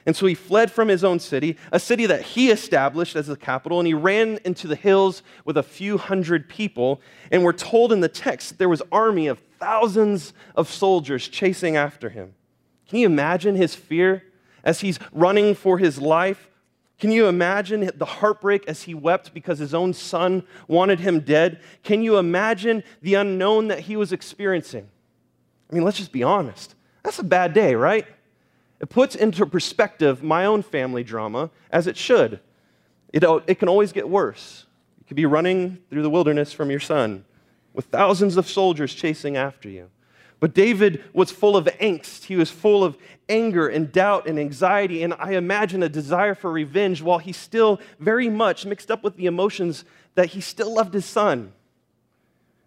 And 0.06 0.16
so 0.16 0.26
he 0.26 0.34
fled 0.34 0.72
from 0.72 0.88
his 0.88 1.04
own 1.04 1.20
city, 1.20 1.58
a 1.72 1.80
city 1.80 2.06
that 2.06 2.22
he 2.22 2.50
established 2.50 3.16
as 3.16 3.28
the 3.28 3.36
capital, 3.36 3.80
and 3.80 3.86
he 3.86 3.94
ran 3.94 4.40
into 4.46 4.68
the 4.68 4.76
hills 4.76 5.22
with 5.46 5.58
a 5.58 5.64
few 5.64 5.98
hundred 5.98 6.48
people. 6.50 7.02
And 7.32 7.44
we're 7.44 7.54
told 7.54 7.92
in 7.92 8.00
the 8.00 8.08
text 8.08 8.50
that 8.50 8.58
there 8.58 8.70
was 8.70 8.82
army 8.92 9.28
of 9.28 9.40
thousands 9.60 10.34
of 10.56 10.70
soldiers 10.70 11.28
chasing 11.28 11.76
after 11.76 12.10
him. 12.10 12.34
Can 12.88 13.00
you 13.00 13.06
imagine 13.06 13.56
his 13.56 13.76
fear 13.76 14.24
as 14.64 14.80
he's 14.80 15.00
running 15.12 15.54
for 15.54 15.78
his 15.78 16.00
life? 16.00 16.50
Can 17.00 17.12
you 17.12 17.28
imagine 17.28 17.90
the 17.96 18.06
heartbreak 18.06 18.68
as 18.68 18.84
he 18.84 18.94
wept 18.94 19.34
because 19.34 19.58
his 19.58 19.74
own 19.74 19.94
son 19.94 20.44
wanted 20.68 21.00
him 21.00 21.22
dead? 21.22 21.62
Can 21.82 22.02
you 22.02 22.18
imagine 22.18 22.84
the 23.02 23.16
unknown 23.16 23.70
that 23.70 23.80
he 23.80 23.96
was 23.96 24.12
experiencing? 24.12 24.90
I 25.70 25.76
mean, 25.76 25.84
let's 25.84 25.98
just 25.98 26.12
be 26.12 26.24
honest. 26.24 26.76
That's 27.04 27.20
a 27.20 27.24
bad 27.24 27.54
day, 27.54 27.74
right? 27.76 28.06
It 28.82 28.90
puts 28.90 29.16
into 29.16 29.46
perspective 29.46 30.22
my 30.22 30.46
own 30.46 30.62
family 30.62 31.04
drama, 31.04 31.52
as 31.72 31.88
it 31.88 31.96
should. 31.96 32.42
It, 33.14 33.24
it 33.48 33.60
can 33.60 33.70
always 33.70 33.94
get 33.94 34.08
worse. 34.08 34.66
You 35.00 35.06
could 35.08 35.18
be 35.18 35.26
running 35.26 35.80
through 35.90 36.02
the 36.02 36.10
wilderness 36.10 36.52
from 36.52 36.70
your 36.70 36.80
son 36.82 37.24
with 37.74 37.86
thousands 37.86 38.36
of 38.36 38.48
soldiers 38.48 38.94
chasing 38.94 39.38
after 39.38 39.70
you. 39.70 39.90
But 40.40 40.54
David 40.54 41.04
was 41.14 41.32
full 41.32 41.58
of 41.58 41.66
angst. 41.66 42.26
He 42.26 42.36
was 42.36 42.50
full 42.50 42.84
of 42.84 42.98
anger 43.28 43.68
and 43.68 43.92
doubt 43.92 44.28
and 44.28 44.40
anxiety, 44.40 45.04
and 45.04 45.14
I 45.20 45.34
imagine 45.34 45.84
a 45.84 45.90
desire 45.90 46.34
for 46.34 46.52
revenge 46.52 47.02
while 47.02 47.20
he's 47.20 47.38
still 47.38 47.80
very 48.00 48.30
much 48.30 48.66
mixed 48.66 48.90
up 48.90 49.04
with 49.04 49.18
the 49.18 49.26
emotions 49.26 49.84
that 50.16 50.28
he 50.28 50.42
still 50.42 50.74
loved 50.74 50.94
his 50.94 51.06
son. 51.06 51.52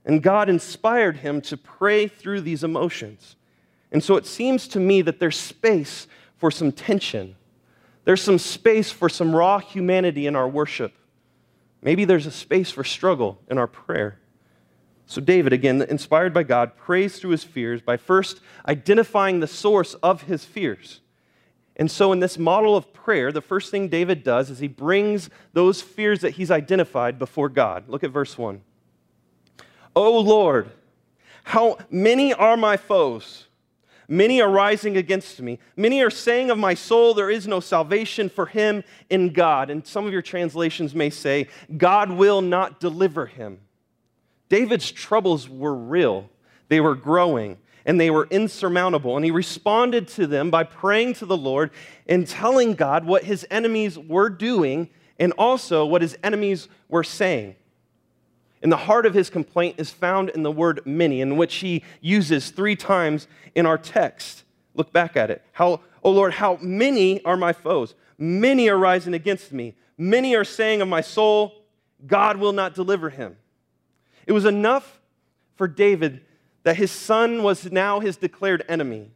And 0.04 0.22
God 0.22 0.48
inspired 0.48 1.18
him 1.18 1.40
to 1.42 1.56
pray 1.56 2.08
through 2.08 2.42
these 2.42 2.64
emotions. 2.64 3.36
And 3.90 4.02
so 4.02 4.16
it 4.16 4.26
seems 4.26 4.68
to 4.68 4.80
me 4.80 5.02
that 5.02 5.18
there's 5.20 5.38
space 5.38 6.06
for 6.36 6.50
some 6.50 6.72
tension. 6.72 7.36
There's 8.04 8.22
some 8.22 8.38
space 8.38 8.90
for 8.90 9.08
some 9.08 9.34
raw 9.34 9.58
humanity 9.58 10.26
in 10.26 10.34
our 10.34 10.48
worship. 10.48 10.92
Maybe 11.82 12.04
there's 12.04 12.26
a 12.26 12.30
space 12.30 12.70
for 12.70 12.84
struggle 12.84 13.38
in 13.48 13.58
our 13.58 13.66
prayer. 13.66 14.18
So, 15.12 15.20
David, 15.20 15.52
again, 15.52 15.82
inspired 15.82 16.32
by 16.32 16.42
God, 16.42 16.74
prays 16.74 17.18
through 17.18 17.32
his 17.32 17.44
fears 17.44 17.82
by 17.82 17.98
first 17.98 18.40
identifying 18.66 19.40
the 19.40 19.46
source 19.46 19.92
of 20.02 20.22
his 20.22 20.46
fears. 20.46 21.02
And 21.76 21.90
so, 21.90 22.12
in 22.12 22.20
this 22.20 22.38
model 22.38 22.78
of 22.78 22.94
prayer, 22.94 23.30
the 23.30 23.42
first 23.42 23.70
thing 23.70 23.88
David 23.88 24.24
does 24.24 24.48
is 24.48 24.60
he 24.60 24.68
brings 24.68 25.28
those 25.52 25.82
fears 25.82 26.22
that 26.22 26.36
he's 26.36 26.50
identified 26.50 27.18
before 27.18 27.50
God. 27.50 27.90
Look 27.90 28.02
at 28.02 28.10
verse 28.10 28.38
1. 28.38 28.62
O 29.94 30.18
Lord, 30.18 30.70
how 31.44 31.76
many 31.90 32.32
are 32.32 32.56
my 32.56 32.78
foes? 32.78 33.48
Many 34.08 34.40
are 34.40 34.50
rising 34.50 34.96
against 34.96 35.42
me. 35.42 35.58
Many 35.76 36.00
are 36.00 36.08
saying 36.08 36.50
of 36.50 36.56
my 36.56 36.72
soul, 36.72 37.12
there 37.12 37.30
is 37.30 37.46
no 37.46 37.60
salvation 37.60 38.30
for 38.30 38.46
him 38.46 38.82
in 39.10 39.34
God. 39.34 39.68
And 39.68 39.86
some 39.86 40.06
of 40.06 40.12
your 40.14 40.22
translations 40.22 40.94
may 40.94 41.10
say, 41.10 41.48
God 41.76 42.10
will 42.10 42.40
not 42.40 42.80
deliver 42.80 43.26
him. 43.26 43.60
David's 44.52 44.92
troubles 44.92 45.48
were 45.48 45.74
real, 45.74 46.28
they 46.68 46.78
were 46.78 46.94
growing, 46.94 47.56
and 47.86 47.98
they 47.98 48.10
were 48.10 48.28
insurmountable. 48.30 49.16
And 49.16 49.24
he 49.24 49.30
responded 49.30 50.08
to 50.08 50.26
them 50.26 50.50
by 50.50 50.62
praying 50.62 51.14
to 51.14 51.26
the 51.26 51.38
Lord 51.38 51.70
and 52.06 52.28
telling 52.28 52.74
God 52.74 53.06
what 53.06 53.24
his 53.24 53.46
enemies 53.50 53.98
were 53.98 54.28
doing 54.28 54.90
and 55.18 55.32
also 55.38 55.86
what 55.86 56.02
his 56.02 56.18
enemies 56.22 56.68
were 56.90 57.02
saying. 57.02 57.56
And 58.62 58.70
the 58.70 58.76
heart 58.76 59.06
of 59.06 59.14
his 59.14 59.30
complaint 59.30 59.76
is 59.78 59.88
found 59.88 60.28
in 60.28 60.42
the 60.42 60.52
word 60.52 60.82
many, 60.84 61.22
in 61.22 61.38
which 61.38 61.54
he 61.54 61.82
uses 62.02 62.50
three 62.50 62.76
times 62.76 63.28
in 63.54 63.64
our 63.64 63.78
text. 63.78 64.44
Look 64.74 64.92
back 64.92 65.16
at 65.16 65.30
it. 65.30 65.42
How, 65.52 65.80
oh 66.04 66.10
Lord, 66.10 66.34
how 66.34 66.58
many 66.60 67.24
are 67.24 67.38
my 67.38 67.54
foes? 67.54 67.94
Many 68.18 68.68
are 68.68 68.76
rising 68.76 69.14
against 69.14 69.50
me. 69.50 69.76
Many 69.96 70.36
are 70.36 70.44
saying 70.44 70.82
of 70.82 70.88
my 70.88 71.00
soul, 71.00 71.54
God 72.06 72.36
will 72.36 72.52
not 72.52 72.74
deliver 72.74 73.08
him. 73.08 73.38
It 74.26 74.32
was 74.32 74.44
enough 74.44 75.00
for 75.56 75.68
David 75.68 76.22
that 76.62 76.76
his 76.76 76.90
son 76.90 77.42
was 77.42 77.70
now 77.70 78.00
his 78.00 78.16
declared 78.16 78.64
enemy. 78.68 79.10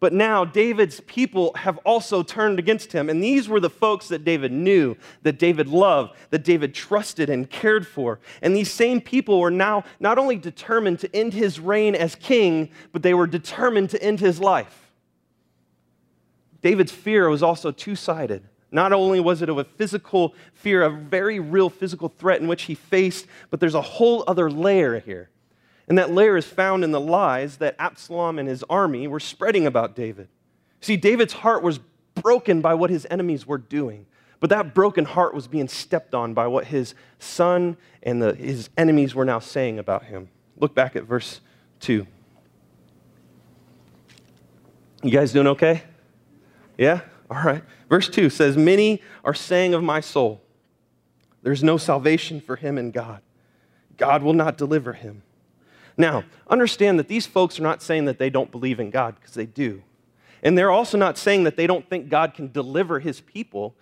But 0.00 0.12
now 0.12 0.44
David's 0.44 0.98
people 1.02 1.54
have 1.54 1.78
also 1.78 2.24
turned 2.24 2.58
against 2.58 2.90
him. 2.90 3.08
And 3.08 3.22
these 3.22 3.48
were 3.48 3.60
the 3.60 3.70
folks 3.70 4.08
that 4.08 4.24
David 4.24 4.50
knew, 4.50 4.96
that 5.22 5.38
David 5.38 5.68
loved, 5.68 6.16
that 6.30 6.42
David 6.42 6.74
trusted 6.74 7.30
and 7.30 7.48
cared 7.48 7.86
for. 7.86 8.18
And 8.42 8.56
these 8.56 8.68
same 8.68 9.00
people 9.00 9.38
were 9.38 9.50
now 9.52 9.84
not 10.00 10.18
only 10.18 10.34
determined 10.34 10.98
to 11.00 11.16
end 11.16 11.34
his 11.34 11.60
reign 11.60 11.94
as 11.94 12.16
king, 12.16 12.70
but 12.90 13.04
they 13.04 13.14
were 13.14 13.28
determined 13.28 13.90
to 13.90 14.02
end 14.02 14.18
his 14.18 14.40
life. 14.40 14.90
David's 16.62 16.90
fear 16.90 17.28
was 17.28 17.42
also 17.42 17.70
two 17.70 17.94
sided. 17.94 18.42
Not 18.72 18.92
only 18.92 19.20
was 19.20 19.42
it 19.42 19.50
of 19.50 19.58
a 19.58 19.64
physical 19.64 20.34
fear, 20.54 20.82
a 20.82 20.90
very 20.90 21.38
real 21.38 21.68
physical 21.68 22.08
threat 22.08 22.40
in 22.40 22.48
which 22.48 22.62
he 22.62 22.74
faced, 22.74 23.26
but 23.50 23.60
there's 23.60 23.74
a 23.74 23.82
whole 23.82 24.24
other 24.26 24.50
layer 24.50 24.98
here. 24.98 25.28
And 25.88 25.98
that 25.98 26.10
layer 26.10 26.38
is 26.38 26.46
found 26.46 26.82
in 26.82 26.90
the 26.90 27.00
lies 27.00 27.58
that 27.58 27.76
Absalom 27.78 28.38
and 28.38 28.48
his 28.48 28.64
army 28.70 29.06
were 29.06 29.20
spreading 29.20 29.66
about 29.66 29.94
David. 29.94 30.28
See, 30.80 30.96
David's 30.96 31.34
heart 31.34 31.62
was 31.62 31.80
broken 32.14 32.62
by 32.62 32.74
what 32.74 32.88
his 32.88 33.06
enemies 33.10 33.46
were 33.46 33.58
doing. 33.58 34.06
But 34.40 34.50
that 34.50 34.74
broken 34.74 35.04
heart 35.04 35.34
was 35.34 35.46
being 35.46 35.68
stepped 35.68 36.14
on 36.14 36.34
by 36.34 36.46
what 36.46 36.64
his 36.64 36.94
son 37.18 37.76
and 38.02 38.20
the, 38.20 38.34
his 38.34 38.70
enemies 38.76 39.14
were 39.14 39.24
now 39.24 39.38
saying 39.38 39.78
about 39.78 40.04
him. 40.04 40.28
Look 40.56 40.74
back 40.74 40.96
at 40.96 41.04
verse 41.04 41.40
2. 41.80 42.06
You 45.04 45.10
guys 45.10 45.32
doing 45.32 45.46
okay? 45.48 45.82
Yeah? 46.78 47.02
All 47.32 47.42
right. 47.44 47.64
Verse 47.88 48.10
2 48.10 48.28
says, 48.28 48.58
Many 48.58 49.00
are 49.24 49.32
saying 49.32 49.72
of 49.72 49.82
my 49.82 50.00
soul, 50.00 50.42
there's 51.42 51.64
no 51.64 51.78
salvation 51.78 52.42
for 52.42 52.56
him 52.56 52.76
in 52.76 52.90
God. 52.90 53.22
God 53.96 54.22
will 54.22 54.34
not 54.34 54.58
deliver 54.58 54.92
him. 54.92 55.22
Now, 55.96 56.24
understand 56.46 56.98
that 56.98 57.08
these 57.08 57.26
folks 57.26 57.58
are 57.58 57.62
not 57.62 57.82
saying 57.82 58.04
that 58.04 58.18
they 58.18 58.28
don't 58.28 58.50
believe 58.50 58.78
in 58.78 58.90
God, 58.90 59.14
because 59.18 59.32
they 59.32 59.46
do. 59.46 59.82
And 60.42 60.58
they're 60.58 60.70
also 60.70 60.98
not 60.98 61.16
saying 61.16 61.44
that 61.44 61.56
they 61.56 61.66
don't 61.66 61.88
think 61.88 62.10
God 62.10 62.34
can 62.34 62.52
deliver 62.52 63.00
his 63.00 63.22
people, 63.22 63.74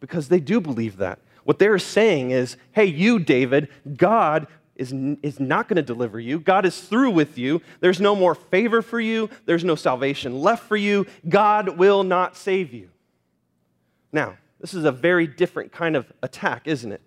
because 0.00 0.26
they 0.26 0.40
do 0.40 0.60
believe 0.60 0.96
that. 0.96 1.20
What 1.44 1.60
they're 1.60 1.78
saying 1.78 2.32
is, 2.32 2.56
hey, 2.72 2.86
you, 2.86 3.20
David, 3.20 3.68
God 3.96 4.48
is, 4.78 4.92
is 5.22 5.40
not 5.40 5.68
going 5.68 5.76
to 5.76 5.82
deliver 5.82 6.18
you. 6.18 6.38
God 6.38 6.64
is 6.64 6.80
through 6.80 7.10
with 7.10 7.36
you. 7.36 7.60
There's 7.80 8.00
no 8.00 8.14
more 8.14 8.34
favor 8.34 8.80
for 8.80 9.00
you. 9.00 9.28
There's 9.44 9.64
no 9.64 9.74
salvation 9.74 10.40
left 10.40 10.64
for 10.64 10.76
you. 10.76 11.06
God 11.28 11.76
will 11.76 12.04
not 12.04 12.36
save 12.36 12.72
you. 12.72 12.88
Now, 14.12 14.38
this 14.60 14.74
is 14.74 14.84
a 14.84 14.92
very 14.92 15.26
different 15.26 15.72
kind 15.72 15.96
of 15.96 16.10
attack, 16.22 16.66
isn't 16.66 16.92
it? 16.92 17.02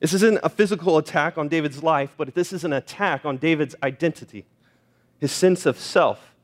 This 0.00 0.12
isn't 0.14 0.40
a 0.42 0.48
physical 0.48 0.98
attack 0.98 1.38
on 1.38 1.48
David's 1.48 1.82
life, 1.82 2.14
but 2.16 2.34
this 2.34 2.52
is 2.52 2.64
an 2.64 2.72
attack 2.72 3.24
on 3.24 3.36
David's 3.36 3.74
identity, 3.82 4.44
his 5.18 5.32
sense 5.32 5.66
of 5.66 5.78
self, 5.78 6.34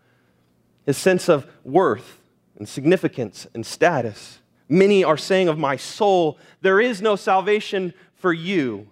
his 0.86 0.96
sense 0.96 1.28
of 1.28 1.46
worth 1.64 2.20
and 2.56 2.68
significance 2.68 3.46
and 3.54 3.64
status. 3.64 4.40
Many 4.68 5.02
are 5.02 5.16
saying 5.16 5.48
of 5.48 5.58
my 5.58 5.76
soul, 5.76 6.38
there 6.60 6.80
is 6.80 7.02
no 7.02 7.16
salvation 7.16 7.92
for 8.14 8.32
you. 8.32 8.88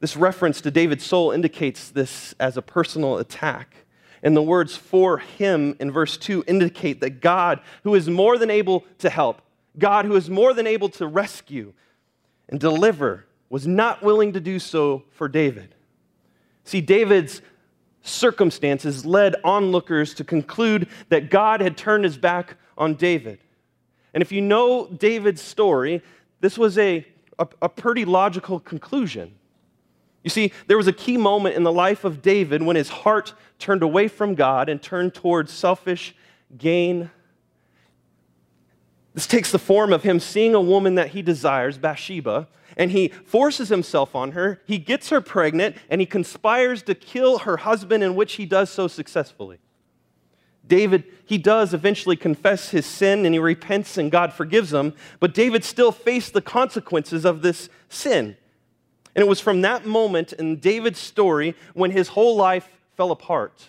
This 0.00 0.16
reference 0.16 0.60
to 0.60 0.70
David's 0.70 1.04
soul 1.04 1.32
indicates 1.32 1.90
this 1.90 2.34
as 2.38 2.56
a 2.56 2.62
personal 2.62 3.18
attack. 3.18 3.74
And 4.22 4.36
the 4.36 4.42
words 4.42 4.76
for 4.76 5.18
him 5.18 5.76
in 5.80 5.90
verse 5.90 6.16
2 6.16 6.44
indicate 6.46 7.00
that 7.00 7.20
God, 7.20 7.60
who 7.84 7.94
is 7.94 8.08
more 8.08 8.38
than 8.38 8.50
able 8.50 8.84
to 8.98 9.10
help, 9.10 9.42
God, 9.78 10.04
who 10.04 10.16
is 10.16 10.28
more 10.28 10.54
than 10.54 10.66
able 10.66 10.88
to 10.90 11.06
rescue, 11.06 11.72
and 12.48 12.58
deliver, 12.58 13.26
was 13.50 13.66
not 13.66 14.02
willing 14.02 14.32
to 14.32 14.40
do 14.40 14.58
so 14.58 15.04
for 15.10 15.28
David. 15.28 15.74
See, 16.64 16.80
David's 16.80 17.42
circumstances 18.02 19.04
led 19.06 19.36
onlookers 19.44 20.14
to 20.14 20.24
conclude 20.24 20.88
that 21.08 21.30
God 21.30 21.60
had 21.60 21.76
turned 21.76 22.04
his 22.04 22.16
back 22.16 22.56
on 22.76 22.94
David. 22.94 23.38
And 24.14 24.22
if 24.22 24.32
you 24.32 24.40
know 24.40 24.86
David's 24.86 25.42
story, 25.42 26.02
this 26.40 26.56
was 26.56 26.78
a, 26.78 27.06
a, 27.38 27.48
a, 27.62 27.68
pretty 27.68 28.04
logical 28.04 28.60
conclusion. 28.60 29.34
You 30.28 30.30
see, 30.30 30.52
there 30.66 30.76
was 30.76 30.86
a 30.88 30.92
key 30.92 31.16
moment 31.16 31.56
in 31.56 31.62
the 31.62 31.72
life 31.72 32.04
of 32.04 32.20
David 32.20 32.62
when 32.62 32.76
his 32.76 32.90
heart 32.90 33.32
turned 33.58 33.82
away 33.82 34.08
from 34.08 34.34
God 34.34 34.68
and 34.68 34.82
turned 34.82 35.14
towards 35.14 35.52
selfish 35.52 36.14
gain 36.56 37.10
this 39.18 39.26
takes 39.26 39.50
the 39.50 39.58
form 39.58 39.92
of 39.92 40.04
him 40.04 40.20
seeing 40.20 40.54
a 40.54 40.60
woman 40.60 40.94
that 40.94 41.08
he 41.08 41.22
desires, 41.22 41.76
Bathsheba, 41.76 42.46
and 42.76 42.92
he 42.92 43.08
forces 43.08 43.68
himself 43.68 44.14
on 44.14 44.30
her. 44.30 44.62
He 44.64 44.78
gets 44.78 45.08
her 45.08 45.20
pregnant, 45.20 45.74
and 45.90 46.00
he 46.00 46.06
conspires 46.06 46.84
to 46.84 46.94
kill 46.94 47.38
her 47.38 47.56
husband, 47.56 48.04
in 48.04 48.14
which 48.14 48.34
he 48.34 48.46
does 48.46 48.70
so 48.70 48.86
successfully. 48.86 49.58
David, 50.64 51.02
he 51.26 51.36
does 51.36 51.74
eventually 51.74 52.14
confess 52.14 52.68
his 52.68 52.86
sin 52.86 53.26
and 53.26 53.34
he 53.34 53.40
repents 53.40 53.98
and 53.98 54.08
God 54.08 54.32
forgives 54.32 54.72
him, 54.72 54.94
but 55.18 55.34
David 55.34 55.64
still 55.64 55.90
faced 55.90 56.32
the 56.32 56.40
consequences 56.40 57.24
of 57.24 57.42
this 57.42 57.68
sin. 57.88 58.36
And 59.14 59.22
it 59.22 59.28
was 59.28 59.40
from 59.40 59.62
that 59.62 59.86
moment 59.86 60.32
in 60.32 60.56
David's 60.56 60.98
story 60.98 61.54
when 61.74 61.90
his 61.90 62.08
whole 62.08 62.36
life 62.36 62.68
fell 62.96 63.10
apart. 63.10 63.68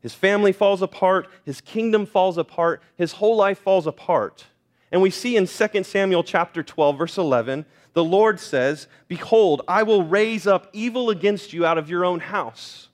His 0.00 0.14
family 0.14 0.52
falls 0.52 0.82
apart, 0.82 1.28
his 1.44 1.60
kingdom 1.60 2.04
falls 2.04 2.36
apart, 2.36 2.82
his 2.96 3.12
whole 3.12 3.36
life 3.36 3.58
falls 3.58 3.86
apart. 3.86 4.44
And 4.92 5.00
we 5.00 5.10
see 5.10 5.36
in 5.36 5.46
2 5.46 5.82
Samuel 5.82 6.22
chapter 6.22 6.62
12 6.62 6.98
verse 6.98 7.18
11, 7.18 7.64
the 7.94 8.04
Lord 8.04 8.38
says, 8.38 8.86
"Behold, 9.08 9.62
I 9.66 9.82
will 9.82 10.02
raise 10.02 10.46
up 10.46 10.68
evil 10.72 11.10
against 11.10 11.52
you 11.52 11.64
out 11.64 11.78
of 11.78 11.88
your 11.88 12.04
own 12.04 12.20
house." 12.20 12.88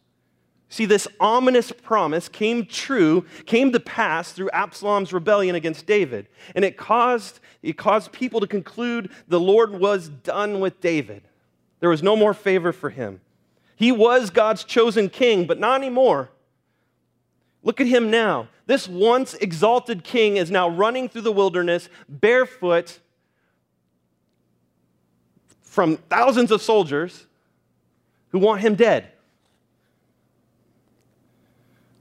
See, 0.73 0.87
this 0.87 1.09
ominous 1.19 1.73
promise 1.73 2.29
came 2.29 2.65
true, 2.65 3.27
came 3.45 3.73
to 3.73 3.81
pass 3.81 4.31
through 4.31 4.51
Absalom's 4.51 5.13
rebellion 5.13 5.57
against 5.57 5.85
David. 5.85 6.29
And 6.55 6.65
it 6.65 6.77
caused, 6.77 7.41
it 7.61 7.77
caused 7.77 8.13
people 8.13 8.39
to 8.39 8.47
conclude 8.47 9.11
the 9.27 9.41
Lord 9.41 9.73
was 9.73 10.09
done 10.09 10.61
with 10.61 10.81
David. 10.81 11.23
There 11.81 11.91
was 11.91 12.05
no 12.05 12.15
more 12.15 12.33
favor 12.33 12.73
for 12.73 12.89
him. 12.89 13.21
He 13.75 13.91
was 13.91 14.31
God's 14.31 14.63
chosen 14.63 15.09
king, 15.09 15.45
but 15.45 15.59
not 15.59 15.81
anymore. 15.81 16.31
Look 17.65 17.81
at 17.81 17.89
him 17.89 18.09
now. 18.09 18.47
This 18.67 18.87
once 18.87 19.35
exalted 19.35 20.05
king 20.05 20.37
is 20.37 20.53
now 20.53 20.69
running 20.69 21.09
through 21.09 21.23
the 21.23 21.33
wilderness 21.33 21.89
barefoot 22.09 23.01
from 25.63 25.97
thousands 25.97 26.53
of 26.53 26.63
soldiers 26.63 27.27
who 28.29 28.39
want 28.39 28.61
him 28.61 28.77
dead. 28.77 29.11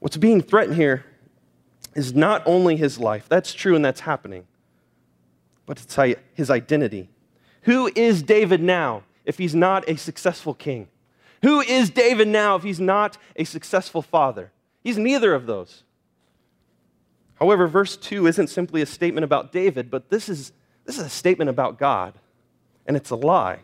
What's 0.00 0.16
being 0.16 0.40
threatened 0.40 0.76
here 0.76 1.04
is 1.94 2.14
not 2.14 2.42
only 2.46 2.76
his 2.76 2.98
life, 2.98 3.26
that's 3.28 3.52
true 3.52 3.76
and 3.76 3.84
that's 3.84 4.00
happening, 4.00 4.46
but 5.66 5.80
it's 5.80 6.18
his 6.34 6.50
identity. 6.50 7.10
Who 7.62 7.90
is 7.94 8.22
David 8.22 8.62
now 8.62 9.04
if 9.24 9.38
he's 9.38 9.54
not 9.54 9.88
a 9.88 9.96
successful 9.96 10.54
king? 10.54 10.88
Who 11.42 11.60
is 11.60 11.90
David 11.90 12.28
now 12.28 12.56
if 12.56 12.62
he's 12.62 12.80
not 12.80 13.16
a 13.36 13.44
successful 13.44 14.02
father? 14.02 14.50
He's 14.82 14.98
neither 14.98 15.34
of 15.34 15.46
those. 15.46 15.84
However, 17.34 17.66
verse 17.66 17.96
2 17.96 18.26
isn't 18.26 18.48
simply 18.48 18.82
a 18.82 18.86
statement 18.86 19.24
about 19.24 19.52
David, 19.52 19.90
but 19.90 20.10
this 20.10 20.28
is, 20.28 20.52
this 20.84 20.98
is 20.98 21.06
a 21.06 21.10
statement 21.10 21.48
about 21.48 21.78
God, 21.78 22.14
and 22.86 22.96
it's 22.96 23.10
a 23.10 23.16
lie. 23.16 23.60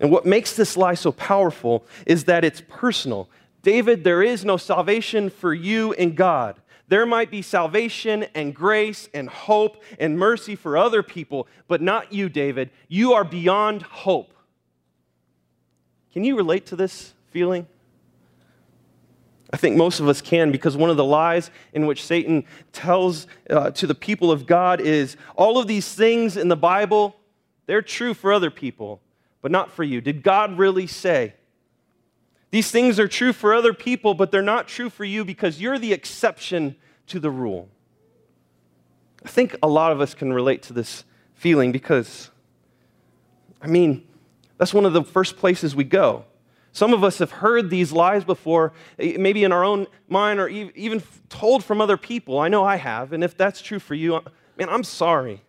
And 0.00 0.10
what 0.10 0.26
makes 0.26 0.56
this 0.56 0.76
lie 0.76 0.94
so 0.94 1.12
powerful 1.12 1.84
is 2.06 2.24
that 2.24 2.42
it's 2.44 2.62
personal. 2.68 3.28
David, 3.62 4.04
there 4.04 4.22
is 4.22 4.44
no 4.44 4.56
salvation 4.56 5.30
for 5.30 5.52
you 5.52 5.92
in 5.92 6.14
God. 6.14 6.60
There 6.88 7.06
might 7.06 7.30
be 7.30 7.42
salvation 7.42 8.24
and 8.34 8.54
grace 8.54 9.08
and 9.14 9.28
hope 9.28 9.82
and 9.98 10.18
mercy 10.18 10.56
for 10.56 10.76
other 10.76 11.02
people, 11.02 11.46
but 11.68 11.80
not 11.80 12.12
you, 12.12 12.28
David. 12.28 12.70
You 12.88 13.12
are 13.12 13.22
beyond 13.22 13.82
hope. 13.82 14.34
Can 16.12 16.24
you 16.24 16.36
relate 16.36 16.66
to 16.66 16.76
this 16.76 17.14
feeling? 17.30 17.68
I 19.52 19.56
think 19.56 19.76
most 19.76 20.00
of 20.00 20.08
us 20.08 20.20
can 20.20 20.52
because 20.52 20.76
one 20.76 20.90
of 20.90 20.96
the 20.96 21.04
lies 21.04 21.50
in 21.72 21.86
which 21.86 22.04
Satan 22.04 22.44
tells 22.72 23.26
uh, 23.48 23.70
to 23.72 23.86
the 23.86 23.94
people 23.94 24.30
of 24.30 24.46
God 24.46 24.80
is 24.80 25.16
all 25.36 25.58
of 25.58 25.66
these 25.66 25.92
things 25.92 26.36
in 26.36 26.48
the 26.48 26.56
Bible, 26.56 27.16
they're 27.66 27.82
true 27.82 28.14
for 28.14 28.32
other 28.32 28.50
people, 28.50 29.00
but 29.42 29.50
not 29.50 29.70
for 29.70 29.84
you? 29.84 30.00
Did 30.00 30.22
God 30.22 30.58
really 30.58 30.86
say? 30.86 31.34
These 32.50 32.70
things 32.70 32.98
are 32.98 33.08
true 33.08 33.32
for 33.32 33.54
other 33.54 33.72
people, 33.72 34.14
but 34.14 34.32
they're 34.32 34.42
not 34.42 34.66
true 34.66 34.90
for 34.90 35.04
you 35.04 35.24
because 35.24 35.60
you're 35.60 35.78
the 35.78 35.92
exception 35.92 36.76
to 37.06 37.20
the 37.20 37.30
rule. 37.30 37.68
I 39.24 39.28
think 39.28 39.56
a 39.62 39.68
lot 39.68 39.92
of 39.92 40.00
us 40.00 40.14
can 40.14 40.32
relate 40.32 40.62
to 40.64 40.72
this 40.72 41.04
feeling 41.34 41.70
because, 41.72 42.30
I 43.62 43.66
mean, 43.66 44.06
that's 44.58 44.74
one 44.74 44.84
of 44.84 44.92
the 44.92 45.04
first 45.04 45.36
places 45.36 45.76
we 45.76 45.84
go. 45.84 46.24
Some 46.72 46.92
of 46.92 47.02
us 47.02 47.18
have 47.18 47.30
heard 47.30 47.70
these 47.70 47.92
lies 47.92 48.24
before, 48.24 48.72
eh, 48.98 49.16
maybe 49.18 49.44
in 49.44 49.52
our 49.52 49.64
own 49.64 49.86
mind 50.08 50.40
or 50.40 50.48
even 50.48 51.02
told 51.28 51.64
from 51.64 51.80
other 51.80 51.96
people. 51.96 52.38
I 52.38 52.48
know 52.48 52.64
I 52.64 52.76
have. 52.76 53.12
And 53.12 53.24
if 53.24 53.36
that's 53.36 53.60
true 53.60 53.78
for 53.78 53.94
you, 53.94 54.20
man, 54.56 54.68
I'm 54.68 54.84
sorry. 54.84 55.42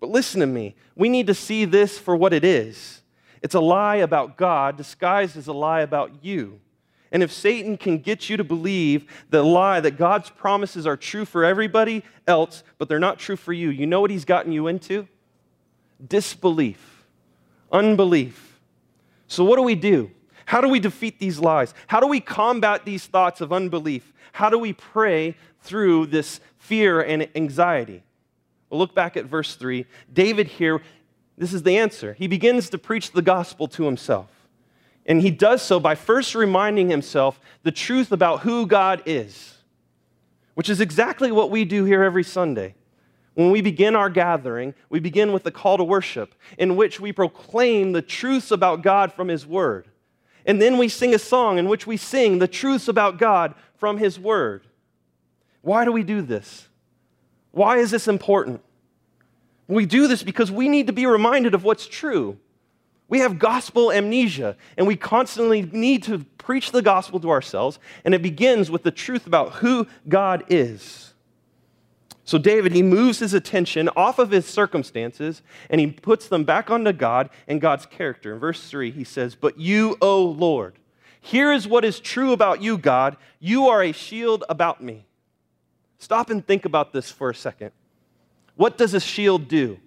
But 0.00 0.10
listen 0.10 0.40
to 0.40 0.46
me. 0.46 0.76
We 0.94 1.08
need 1.08 1.26
to 1.26 1.34
see 1.34 1.64
this 1.64 1.98
for 1.98 2.14
what 2.16 2.32
it 2.32 2.44
is 2.44 3.02
it's 3.46 3.54
a 3.54 3.60
lie 3.60 3.98
about 3.98 4.36
God 4.36 4.76
disguised 4.76 5.36
as 5.36 5.46
a 5.46 5.52
lie 5.52 5.82
about 5.82 6.24
you. 6.24 6.58
And 7.12 7.22
if 7.22 7.32
Satan 7.32 7.76
can 7.76 7.98
get 7.98 8.28
you 8.28 8.36
to 8.38 8.42
believe 8.42 9.06
the 9.30 9.40
lie 9.40 9.78
that 9.78 9.92
God's 9.92 10.30
promises 10.30 10.84
are 10.84 10.96
true 10.96 11.24
for 11.24 11.44
everybody 11.44 12.02
else, 12.26 12.64
but 12.76 12.88
they're 12.88 12.98
not 12.98 13.20
true 13.20 13.36
for 13.36 13.52
you, 13.52 13.70
you 13.70 13.86
know 13.86 14.00
what 14.00 14.10
he's 14.10 14.24
gotten 14.24 14.50
you 14.50 14.66
into? 14.66 15.06
Disbelief, 16.04 17.06
unbelief. 17.70 18.58
So, 19.28 19.44
what 19.44 19.54
do 19.54 19.62
we 19.62 19.76
do? 19.76 20.10
How 20.46 20.60
do 20.60 20.66
we 20.68 20.80
defeat 20.80 21.20
these 21.20 21.38
lies? 21.38 21.72
How 21.86 22.00
do 22.00 22.08
we 22.08 22.18
combat 22.18 22.84
these 22.84 23.06
thoughts 23.06 23.40
of 23.40 23.52
unbelief? 23.52 24.12
How 24.32 24.50
do 24.50 24.58
we 24.58 24.72
pray 24.72 25.36
through 25.60 26.06
this 26.06 26.40
fear 26.58 27.00
and 27.00 27.28
anxiety? 27.36 28.02
Well, 28.70 28.80
look 28.80 28.92
back 28.92 29.16
at 29.16 29.26
verse 29.26 29.54
3. 29.54 29.86
David 30.12 30.48
here, 30.48 30.82
this 31.38 31.52
is 31.52 31.62
the 31.62 31.76
answer. 31.76 32.14
He 32.14 32.26
begins 32.26 32.70
to 32.70 32.78
preach 32.78 33.12
the 33.12 33.22
gospel 33.22 33.68
to 33.68 33.84
himself. 33.84 34.28
And 35.04 35.20
he 35.20 35.30
does 35.30 35.62
so 35.62 35.78
by 35.78 35.94
first 35.94 36.34
reminding 36.34 36.90
himself 36.90 37.38
the 37.62 37.70
truth 37.70 38.10
about 38.10 38.40
who 38.40 38.66
God 38.66 39.02
is, 39.06 39.58
which 40.54 40.68
is 40.68 40.80
exactly 40.80 41.30
what 41.30 41.50
we 41.50 41.64
do 41.64 41.84
here 41.84 42.02
every 42.02 42.24
Sunday. 42.24 42.74
When 43.34 43.50
we 43.50 43.60
begin 43.60 43.94
our 43.94 44.08
gathering, 44.08 44.74
we 44.88 44.98
begin 44.98 45.32
with 45.32 45.42
the 45.42 45.50
call 45.50 45.76
to 45.76 45.84
worship, 45.84 46.34
in 46.56 46.74
which 46.74 46.98
we 46.98 47.12
proclaim 47.12 47.92
the 47.92 48.02
truths 48.02 48.50
about 48.50 48.82
God 48.82 49.12
from 49.12 49.28
His 49.28 49.46
Word. 49.46 49.88
And 50.46 50.60
then 50.60 50.78
we 50.78 50.88
sing 50.88 51.14
a 51.14 51.18
song 51.18 51.58
in 51.58 51.68
which 51.68 51.86
we 51.86 51.98
sing 51.98 52.38
the 52.38 52.48
truths 52.48 52.88
about 52.88 53.18
God 53.18 53.54
from 53.76 53.98
His 53.98 54.18
Word. 54.18 54.66
Why 55.60 55.84
do 55.84 55.92
we 55.92 56.02
do 56.02 56.22
this? 56.22 56.68
Why 57.50 57.76
is 57.76 57.90
this 57.90 58.08
important? 58.08 58.62
We 59.68 59.86
do 59.86 60.06
this 60.06 60.22
because 60.22 60.50
we 60.50 60.68
need 60.68 60.86
to 60.86 60.92
be 60.92 61.06
reminded 61.06 61.54
of 61.54 61.64
what's 61.64 61.86
true. 61.86 62.38
We 63.08 63.20
have 63.20 63.38
gospel 63.38 63.92
amnesia, 63.92 64.56
and 64.76 64.86
we 64.86 64.96
constantly 64.96 65.62
need 65.62 66.02
to 66.04 66.24
preach 66.38 66.72
the 66.72 66.82
gospel 66.82 67.20
to 67.20 67.30
ourselves, 67.30 67.78
and 68.04 68.14
it 68.14 68.22
begins 68.22 68.70
with 68.70 68.82
the 68.82 68.90
truth 68.90 69.26
about 69.26 69.54
who 69.54 69.86
God 70.08 70.44
is. 70.48 71.14
So, 72.24 72.38
David, 72.38 72.72
he 72.72 72.82
moves 72.82 73.20
his 73.20 73.34
attention 73.34 73.88
off 73.90 74.18
of 74.18 74.32
his 74.32 74.46
circumstances 74.46 75.42
and 75.70 75.80
he 75.80 75.86
puts 75.86 76.26
them 76.26 76.42
back 76.42 76.72
onto 76.72 76.92
God 76.92 77.30
and 77.46 77.60
God's 77.60 77.86
character. 77.86 78.34
In 78.34 78.40
verse 78.40 78.68
3, 78.68 78.90
he 78.90 79.04
says, 79.04 79.36
But 79.36 79.60
you, 79.60 79.96
O 80.00 80.24
Lord, 80.24 80.74
here 81.20 81.52
is 81.52 81.68
what 81.68 81.84
is 81.84 82.00
true 82.00 82.32
about 82.32 82.60
you, 82.60 82.78
God. 82.78 83.16
You 83.38 83.68
are 83.68 83.80
a 83.80 83.92
shield 83.92 84.42
about 84.48 84.82
me. 84.82 85.06
Stop 85.98 86.28
and 86.28 86.44
think 86.44 86.64
about 86.64 86.92
this 86.92 87.12
for 87.12 87.30
a 87.30 87.34
second. 87.34 87.70
What 88.56 88.76
does 88.76 88.94
a 88.94 89.00
shield 89.00 89.48
do? 89.48 89.78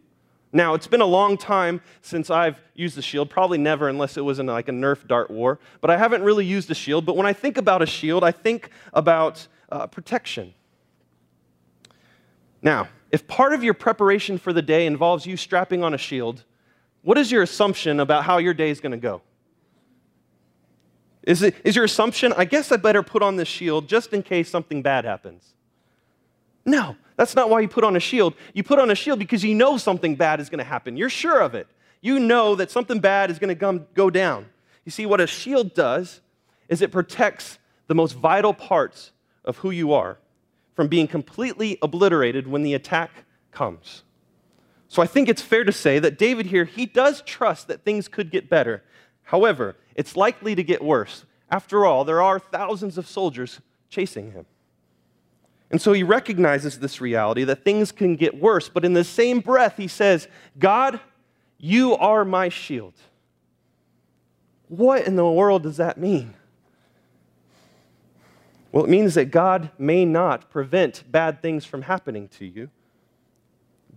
Now, 0.51 0.73
it's 0.73 0.87
been 0.87 1.01
a 1.01 1.05
long 1.05 1.37
time 1.37 1.81
since 2.01 2.31
I've 2.31 2.59
used 2.73 2.97
a 2.97 3.03
shield, 3.03 3.29
probably 3.29 3.59
never 3.59 3.87
unless 3.87 4.17
it 4.17 4.21
was 4.21 4.39
in 4.39 4.47
like 4.47 4.67
a 4.67 4.71
Nerf 4.71 5.07
dart 5.07 5.29
war, 5.29 5.59
but 5.79 5.91
I 5.91 5.97
haven't 5.97 6.23
really 6.23 6.45
used 6.45 6.71
a 6.71 6.75
shield. 6.75 7.05
But 7.05 7.15
when 7.15 7.27
I 7.27 7.33
think 7.33 7.57
about 7.57 7.83
a 7.83 7.85
shield, 7.85 8.23
I 8.23 8.31
think 8.31 8.71
about 8.93 9.47
uh, 9.71 9.85
protection. 9.85 10.53
Now, 12.61 12.89
if 13.11 13.27
part 13.27 13.53
of 13.53 13.63
your 13.63 13.75
preparation 13.75 14.37
for 14.37 14.51
the 14.51 14.61
day 14.61 14.87
involves 14.87 15.25
you 15.25 15.37
strapping 15.37 15.83
on 15.83 15.93
a 15.93 15.97
shield, 15.97 16.43
what 17.03 17.17
is 17.17 17.31
your 17.31 17.43
assumption 17.43 17.99
about 17.99 18.23
how 18.23 18.39
your 18.39 18.53
day 18.53 18.69
is 18.69 18.79
going 18.79 18.91
to 18.91 18.97
go? 18.97 19.21
Is, 21.23 21.43
it, 21.43 21.55
is 21.63 21.75
your 21.75 21.85
assumption, 21.85 22.33
I 22.35 22.45
guess 22.45 22.71
I 22.71 22.77
better 22.77 23.03
put 23.03 23.21
on 23.21 23.35
this 23.35 23.47
shield 23.47 23.87
just 23.87 24.13
in 24.13 24.23
case 24.23 24.49
something 24.49 24.81
bad 24.81 25.05
happens? 25.05 25.53
No, 26.65 26.95
that's 27.15 27.35
not 27.35 27.49
why 27.49 27.61
you 27.61 27.67
put 27.67 27.83
on 27.83 27.95
a 27.95 27.99
shield. 27.99 28.33
You 28.53 28.63
put 28.63 28.79
on 28.79 28.91
a 28.91 28.95
shield 28.95 29.19
because 29.19 29.43
you 29.43 29.55
know 29.55 29.77
something 29.77 30.15
bad 30.15 30.39
is 30.39 30.49
going 30.49 30.59
to 30.59 30.63
happen. 30.63 30.97
You're 30.97 31.09
sure 31.09 31.41
of 31.41 31.55
it. 31.55 31.67
You 32.01 32.19
know 32.19 32.55
that 32.55 32.71
something 32.71 32.99
bad 32.99 33.29
is 33.29 33.39
going 33.39 33.57
to 33.57 33.85
go 33.93 34.09
down. 34.09 34.45
You 34.85 34.91
see, 34.91 35.05
what 35.05 35.19
a 35.19 35.27
shield 35.27 35.73
does 35.73 36.21
is 36.69 36.81
it 36.81 36.91
protects 36.91 37.59
the 37.87 37.95
most 37.95 38.13
vital 38.13 38.53
parts 38.53 39.11
of 39.43 39.57
who 39.57 39.71
you 39.71 39.93
are 39.93 40.17
from 40.75 40.87
being 40.87 41.07
completely 41.07 41.77
obliterated 41.81 42.47
when 42.47 42.61
the 42.63 42.73
attack 42.73 43.11
comes. 43.51 44.03
So 44.87 45.01
I 45.01 45.07
think 45.07 45.27
it's 45.27 45.41
fair 45.41 45.63
to 45.63 45.71
say 45.71 45.99
that 45.99 46.17
David 46.17 46.45
here, 46.45 46.65
he 46.65 46.85
does 46.85 47.21
trust 47.23 47.67
that 47.67 47.83
things 47.83 48.07
could 48.07 48.31
get 48.31 48.49
better. 48.49 48.83
However, 49.23 49.75
it's 49.95 50.15
likely 50.15 50.55
to 50.55 50.63
get 50.63 50.83
worse. 50.83 51.25
After 51.51 51.85
all, 51.85 52.05
there 52.05 52.21
are 52.21 52.39
thousands 52.39 52.97
of 52.97 53.07
soldiers 53.07 53.59
chasing 53.89 54.31
him. 54.31 54.45
And 55.71 55.81
so 55.81 55.93
he 55.93 56.03
recognizes 56.03 56.79
this 56.79 56.99
reality 56.99 57.43
that 57.43 57.63
things 57.63 57.91
can 57.91 58.15
get 58.15 58.39
worse, 58.39 58.69
but 58.69 58.83
in 58.83 58.93
the 58.93 59.03
same 59.03 59.39
breath, 59.39 59.77
he 59.77 59.87
says, 59.87 60.27
God, 60.57 60.99
you 61.57 61.95
are 61.95 62.25
my 62.25 62.49
shield. 62.49 62.95
What 64.67 65.05
in 65.05 65.15
the 65.15 65.29
world 65.29 65.63
does 65.63 65.77
that 65.77 65.97
mean? 65.97 66.33
Well, 68.71 68.83
it 68.83 68.89
means 68.89 69.15
that 69.15 69.25
God 69.25 69.71
may 69.77 70.05
not 70.05 70.49
prevent 70.49 71.03
bad 71.11 71.41
things 71.41 71.65
from 71.65 71.83
happening 71.83 72.27
to 72.29 72.45
you, 72.45 72.69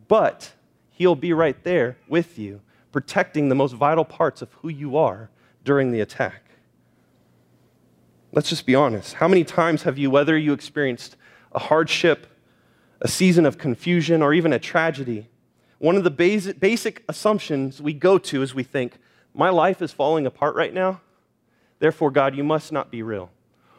but 0.09 0.53
He'll 0.91 1.15
be 1.15 1.33
right 1.33 1.63
there 1.65 1.97
with 2.09 2.39
you, 2.39 2.61
protecting 2.91 3.49
the 3.49 3.55
most 3.55 3.73
vital 3.73 4.05
parts 4.05 4.41
of 4.41 4.53
who 4.55 4.69
you 4.69 4.97
are 4.97 5.31
during 5.65 5.91
the 5.91 6.01
attack. 6.01 6.43
Let's 8.33 8.49
just 8.49 8.65
be 8.65 8.75
honest. 8.75 9.15
How 9.15 9.29
many 9.29 9.45
times 9.45 9.83
have 9.83 9.99
you, 9.99 10.11
whether 10.11 10.37
you 10.39 10.53
experienced 10.53 11.17
a 11.55 11.59
hardship, 11.59 12.27
a 13.01 13.09
season 13.09 13.47
of 13.47 13.59
confusion, 13.59 14.23
or 14.23 14.33
even 14.35 14.53
a 14.53 14.59
tragedy, 14.59 15.29
one 15.79 15.97
of 15.97 16.05
the 16.05 16.11
basic, 16.11 17.03
assumptions 17.09 17.83
we 17.83 17.93
go 17.93 18.17
to 18.19 18.43
is 18.43 18.55
we 18.55 18.63
think, 18.63 18.99
my 19.35 19.49
life 19.49 19.83
is 19.83 19.93
falling 19.93 20.27
apart 20.27 20.55
right 20.55 20.73
now, 20.73 21.01
therefore, 21.79 22.11
God, 22.11 22.37
you 22.37 22.45
must 22.45 22.71
not 22.71 22.91
be 22.91 23.03
real 23.03 23.31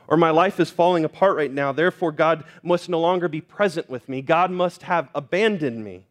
or 0.08 0.18
my 0.18 0.30
life 0.30 0.60
is 0.60 0.70
falling 0.70 1.06
apart 1.06 1.36
right 1.36 1.52
now. 1.52 1.72
Therefore, 1.72 2.12
God 2.12 2.44
must 2.62 2.90
no 2.90 3.00
longer 3.00 3.28
be 3.28 3.42
present 3.42 3.90
with 3.90 4.10
me. 4.10 4.22
God 4.22 4.52
must 4.52 4.84
have 4.84 5.10
abandoned 5.16 5.84
me. 5.84 6.06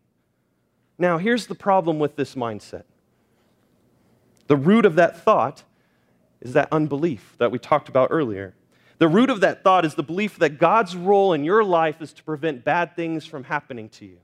Now, 0.98 1.18
here's 1.18 1.46
the 1.46 1.54
problem 1.54 1.98
with 1.98 2.16
this 2.16 2.34
mindset 2.34 2.84
the 4.46 4.56
root 4.56 4.84
of 4.84 4.96
that 4.96 5.22
thought 5.22 5.62
is 6.40 6.52
that 6.54 6.68
unbelief 6.72 7.36
that 7.38 7.50
we 7.50 7.58
talked 7.58 7.88
about 7.88 8.08
earlier. 8.10 8.54
The 9.02 9.08
root 9.08 9.30
of 9.30 9.40
that 9.40 9.64
thought 9.64 9.84
is 9.84 9.96
the 9.96 10.04
belief 10.04 10.38
that 10.38 10.60
God's 10.60 10.94
role 10.94 11.32
in 11.32 11.42
your 11.42 11.64
life 11.64 12.00
is 12.00 12.12
to 12.12 12.22
prevent 12.22 12.62
bad 12.62 12.94
things 12.94 13.26
from 13.26 13.42
happening 13.42 13.88
to 13.88 14.06
you. 14.06 14.18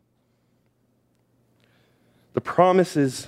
The 2.35 2.41
promises 2.41 3.27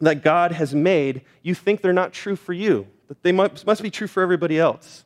that 0.00 0.22
God 0.22 0.52
has 0.52 0.72
made, 0.72 1.22
you 1.42 1.56
think 1.56 1.80
they're 1.80 1.92
not 1.92 2.12
true 2.12 2.36
for 2.36 2.52
you, 2.52 2.86
that 3.08 3.20
they 3.24 3.32
must, 3.32 3.82
be 3.82 3.90
true 3.90 4.06
for 4.06 4.22
everybody 4.22 4.60
else. 4.60 5.02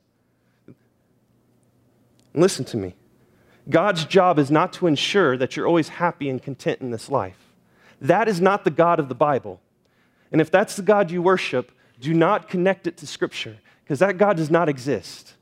Listen 2.34 2.66
to 2.66 2.76
me 2.76 2.94
God's 3.70 4.04
job 4.04 4.38
is 4.38 4.50
not 4.50 4.70
to 4.74 4.86
ensure 4.86 5.38
that 5.38 5.56
you're 5.56 5.66
always 5.66 5.88
happy 5.88 6.28
and 6.28 6.42
content 6.42 6.82
in 6.82 6.90
this 6.90 7.08
life. 7.08 7.54
That 8.02 8.28
is 8.28 8.38
not 8.38 8.64
the 8.64 8.70
God 8.70 9.00
of 9.00 9.08
the 9.08 9.14
Bible. 9.14 9.62
And 10.30 10.42
if 10.42 10.50
that's 10.50 10.76
the 10.76 10.82
God 10.82 11.10
you 11.10 11.22
worship, 11.22 11.72
do 12.02 12.12
not 12.12 12.50
connect 12.50 12.86
it 12.86 12.98
to 12.98 13.06
Scripture, 13.06 13.56
because 13.82 14.00
that 14.00 14.18
God 14.18 14.36
does 14.36 14.50
not 14.50 14.68
exist. 14.68 15.33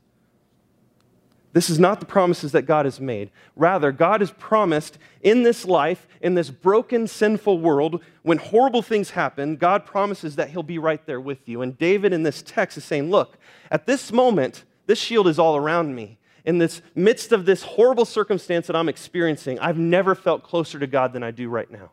This 1.53 1.69
is 1.69 1.79
not 1.79 1.99
the 1.99 2.05
promises 2.05 2.51
that 2.51 2.63
God 2.63 2.85
has 2.85 2.99
made. 2.99 3.29
Rather, 3.55 3.91
God 3.91 4.21
has 4.21 4.31
promised 4.31 4.97
in 5.21 5.43
this 5.43 5.65
life, 5.65 6.07
in 6.19 6.33
this 6.33 6.49
broken, 6.49 7.07
sinful 7.07 7.59
world, 7.59 8.01
when 8.23 8.39
horrible 8.39 8.81
things 8.81 9.11
happen, 9.11 9.55
God 9.55 9.85
promises 9.85 10.35
that 10.35 10.49
He'll 10.49 10.63
be 10.63 10.79
right 10.79 11.05
there 11.05 11.21
with 11.21 11.47
you. 11.47 11.61
And 11.61 11.77
David 11.77 12.11
in 12.11 12.23
this 12.23 12.41
text 12.41 12.77
is 12.77 12.83
saying, 12.83 13.11
Look, 13.11 13.37
at 13.69 13.85
this 13.85 14.11
moment, 14.11 14.63
this 14.87 14.99
shield 14.99 15.27
is 15.27 15.39
all 15.39 15.55
around 15.55 15.95
me 15.95 16.17
in 16.45 16.57
this 16.57 16.81
midst 16.93 17.31
of 17.31 17.45
this 17.45 17.63
horrible 17.63 18.05
circumstance 18.05 18.67
that 18.67 18.75
I'm 18.75 18.89
experiencing, 18.89 19.59
I've 19.59 19.77
never 19.77 20.13
felt 20.15 20.43
closer 20.43 20.77
to 20.79 20.87
God 20.87 21.13
than 21.13 21.23
I 21.23 21.31
do 21.31 21.49
right 21.49 21.69
now. 21.71 21.91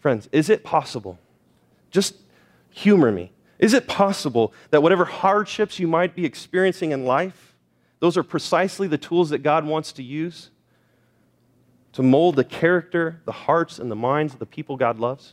Friends, 0.00 0.28
is 0.32 0.50
it 0.50 0.64
possible? 0.64 1.18
Just 1.90 2.16
humor 2.70 3.12
me. 3.12 3.32
Is 3.58 3.74
it 3.74 3.86
possible 3.86 4.52
that 4.70 4.82
whatever 4.82 5.04
hardships 5.04 5.78
you 5.78 5.86
might 5.86 6.14
be 6.14 6.24
experiencing 6.24 6.90
in 6.90 7.04
life, 7.04 7.55
those 8.00 8.16
are 8.16 8.22
precisely 8.22 8.88
the 8.88 8.98
tools 8.98 9.30
that 9.30 9.38
God 9.38 9.64
wants 9.64 9.92
to 9.92 10.02
use 10.02 10.50
to 11.92 12.02
mold 12.02 12.36
the 12.36 12.44
character, 12.44 13.22
the 13.24 13.32
hearts, 13.32 13.78
and 13.78 13.90
the 13.90 13.96
minds 13.96 14.34
of 14.34 14.38
the 14.38 14.46
people 14.46 14.76
God 14.76 14.98
loves? 14.98 15.32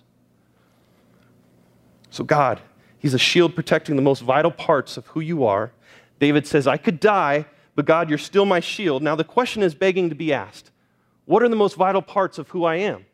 So, 2.10 2.24
God, 2.24 2.62
He's 2.98 3.14
a 3.14 3.20
shield 3.20 3.54
protecting 3.54 3.98
the 3.98 4.02
most 4.02 4.22
vital 4.22 4.52
parts 4.52 4.96
of 4.96 5.08
who 5.08 5.20
you 5.20 5.44
are. 5.46 5.74
David 6.20 6.48
says, 6.48 6.68
I 6.68 6.78
could 6.78 7.02
die, 7.02 7.46
but 7.76 7.86
God, 7.86 8.08
you're 8.08 8.18
still 8.18 8.46
my 8.46 8.62
shield. 8.62 9.04
Now, 9.04 9.16
the 9.16 9.26
question 9.26 9.62
is 9.62 9.76
begging 9.76 10.08
to 10.08 10.16
be 10.16 10.32
asked 10.32 10.72
What 11.26 11.44
are 11.44 11.50
the 11.50 11.56
most 11.58 11.76
vital 11.76 12.02
parts 12.02 12.38
of 12.38 12.50
who 12.50 12.64
I 12.64 12.76
am? 12.76 13.06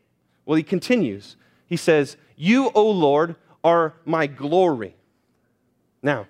Well, 0.46 0.56
he 0.56 0.62
continues. 0.62 1.36
He 1.66 1.76
says, 1.76 2.16
You, 2.36 2.70
O 2.74 2.88
Lord, 2.88 3.34
are 3.64 3.94
my 4.04 4.26
glory. 4.26 4.94
Now, 6.02 6.26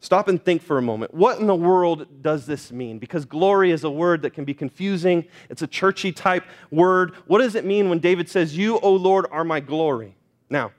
Stop 0.00 0.28
and 0.28 0.42
think 0.42 0.62
for 0.62 0.78
a 0.78 0.82
moment. 0.82 1.12
What 1.12 1.40
in 1.40 1.46
the 1.48 1.56
world 1.56 2.22
does 2.22 2.46
this 2.46 2.70
mean? 2.70 2.98
Because 2.98 3.24
glory 3.24 3.72
is 3.72 3.82
a 3.82 3.90
word 3.90 4.22
that 4.22 4.30
can 4.30 4.44
be 4.44 4.54
confusing. 4.54 5.24
It's 5.50 5.62
a 5.62 5.66
churchy 5.66 6.12
type 6.12 6.44
word. 6.70 7.14
What 7.26 7.38
does 7.38 7.56
it 7.56 7.64
mean 7.64 7.88
when 7.88 7.98
David 7.98 8.28
says, 8.28 8.56
You, 8.56 8.78
O 8.78 8.92
Lord, 8.92 9.26
are 9.32 9.42
my 9.42 9.58
glory? 9.58 10.14
Now, 10.48 10.70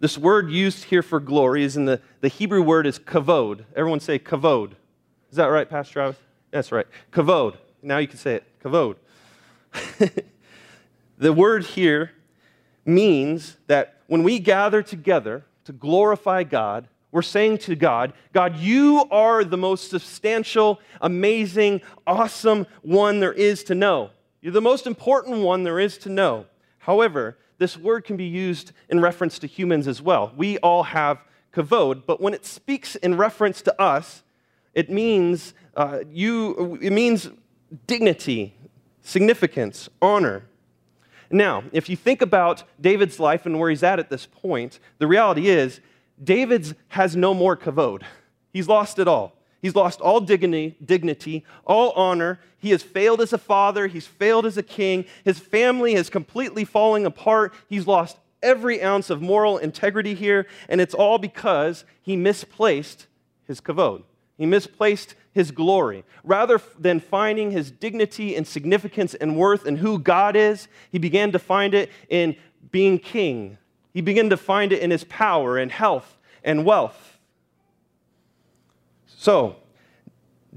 this 0.00 0.18
word 0.18 0.50
used 0.50 0.84
here 0.84 1.02
for 1.02 1.18
glory 1.18 1.64
is 1.64 1.76
in 1.76 1.86
the, 1.86 2.00
the 2.20 2.28
Hebrew 2.28 2.60
word 2.60 2.86
is 2.86 2.98
kavod. 2.98 3.64
Everyone 3.74 4.00
say 4.00 4.18
kavod. 4.18 4.72
Is 5.30 5.36
that 5.36 5.46
right, 5.46 5.68
Pastor 5.68 5.92
Travis? 5.92 6.16
That's 6.50 6.72
right. 6.72 6.86
Kavod. 7.10 7.56
Now 7.82 7.98
you 7.98 8.08
can 8.08 8.18
say 8.18 8.34
it. 8.34 8.44
Kavod. 8.62 8.96
the 11.18 11.32
word 11.32 11.64
here 11.64 12.10
means 12.84 13.56
that 13.66 14.00
when 14.08 14.22
we 14.22 14.38
gather 14.38 14.82
together 14.82 15.46
to 15.64 15.72
glorify 15.72 16.42
God, 16.42 16.88
we're 17.12 17.22
saying 17.22 17.58
to 17.58 17.76
God, 17.76 18.14
God, 18.32 18.56
you 18.56 19.06
are 19.10 19.44
the 19.44 19.58
most 19.58 19.90
substantial, 19.90 20.80
amazing, 21.00 21.82
awesome 22.06 22.66
one 22.80 23.20
there 23.20 23.34
is 23.34 23.62
to 23.64 23.74
know. 23.74 24.10
You're 24.40 24.52
the 24.52 24.62
most 24.62 24.86
important 24.86 25.42
one 25.42 25.62
there 25.62 25.78
is 25.78 25.98
to 25.98 26.08
know. 26.08 26.46
However, 26.78 27.36
this 27.58 27.76
word 27.76 28.04
can 28.04 28.16
be 28.16 28.24
used 28.24 28.72
in 28.88 28.98
reference 28.98 29.38
to 29.40 29.46
humans 29.46 29.86
as 29.86 30.02
well. 30.02 30.32
We 30.36 30.58
all 30.58 30.82
have 30.84 31.22
kavod, 31.54 32.04
but 32.06 32.20
when 32.20 32.34
it 32.34 32.46
speaks 32.46 32.96
in 32.96 33.16
reference 33.16 33.62
to 33.62 33.80
us, 33.80 34.22
it 34.74 34.90
means 34.90 35.52
uh, 35.76 36.00
you. 36.10 36.78
It 36.80 36.92
means 36.92 37.30
dignity, 37.86 38.56
significance, 39.02 39.88
honor. 40.00 40.44
Now, 41.30 41.64
if 41.72 41.88
you 41.88 41.96
think 41.96 42.20
about 42.20 42.64
David's 42.80 43.20
life 43.20 43.46
and 43.46 43.58
where 43.58 43.70
he's 43.70 43.82
at 43.82 43.98
at 43.98 44.10
this 44.10 44.26
point, 44.26 44.80
the 44.98 45.06
reality 45.06 45.48
is 45.48 45.80
David 46.22 46.76
has 46.88 47.16
no 47.16 47.34
more 47.34 47.56
kavod. 47.56 48.02
He's 48.52 48.68
lost 48.68 48.98
it 48.98 49.08
all. 49.08 49.36
He's 49.60 49.74
lost 49.76 50.00
all 50.00 50.20
dignity, 50.20 50.76
dignity, 50.84 51.44
all 51.64 51.92
honor. 51.92 52.40
He 52.58 52.70
has 52.70 52.82
failed 52.82 53.20
as 53.20 53.32
a 53.32 53.38
father. 53.38 53.86
He's 53.86 54.06
failed 54.06 54.44
as 54.44 54.56
a 54.56 54.62
king. 54.62 55.04
His 55.24 55.38
family 55.38 55.94
is 55.94 56.10
completely 56.10 56.64
falling 56.64 57.06
apart. 57.06 57.54
He's 57.68 57.86
lost 57.86 58.18
every 58.42 58.82
ounce 58.82 59.08
of 59.08 59.22
moral 59.22 59.58
integrity 59.58 60.14
here, 60.14 60.46
and 60.68 60.80
it's 60.80 60.94
all 60.94 61.18
because 61.18 61.84
he 62.02 62.16
misplaced 62.16 63.06
his 63.46 63.60
kavod. 63.60 64.02
He 64.36 64.46
misplaced 64.46 65.14
his 65.32 65.52
glory. 65.52 66.04
Rather 66.24 66.60
than 66.78 66.98
finding 66.98 67.52
his 67.52 67.70
dignity 67.70 68.34
and 68.34 68.46
significance 68.46 69.14
and 69.14 69.36
worth 69.36 69.66
in 69.66 69.76
who 69.76 69.98
God 69.98 70.34
is, 70.34 70.66
he 70.90 70.98
began 70.98 71.30
to 71.32 71.38
find 71.38 71.74
it 71.74 71.90
in 72.08 72.36
being 72.72 72.98
king, 72.98 73.58
he 73.92 74.00
began 74.00 74.30
to 74.30 74.36
find 74.36 74.72
it 74.72 74.80
in 74.80 74.90
his 74.90 75.04
power 75.04 75.58
and 75.58 75.70
health 75.70 76.18
and 76.42 76.64
wealth. 76.64 77.18
So, 79.06 79.56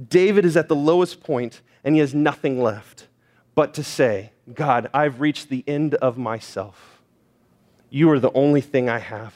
David 0.10 0.45
is 0.45 0.58
at 0.58 0.67
the 0.67 0.76
lowest 0.76 1.21
point 1.21 1.62
and 1.84 1.95
he 1.95 2.02
has 2.02 2.13
nothing 2.13 2.62
left 2.62 3.08
but 3.54 3.74
to 3.76 3.84
say, 3.84 4.32
God, 4.54 4.89
I've 4.93 5.21
reached 5.21 5.50
the 5.50 5.63
end 5.67 5.95
of 5.95 6.17
myself. 6.17 7.02
You 7.89 8.10
are 8.12 8.19
the 8.19 8.32
only 8.34 8.62
thing 8.62 8.89
I 8.89 9.00
have. 9.00 9.34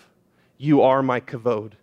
You 0.58 0.82
are 0.82 1.02
my 1.02 1.22
kavod. 1.22 1.74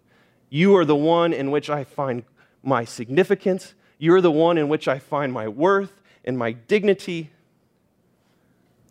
You 0.50 0.76
are 0.76 0.85
the 0.85 0.96
one 0.96 1.33
in 1.33 1.50
which 1.50 1.70
I 1.70 1.85
find 1.85 2.24
my 2.62 2.85
significance. 2.85 3.74
You're 3.98 4.20
the 4.20 4.31
one 4.31 4.59
in 4.59 4.68
which 4.68 4.87
I 4.87 4.98
find 4.98 5.33
my 5.33 5.48
worth 5.48 6.02
and 6.24 6.37
my 6.37 6.52
dignity. 6.52 7.31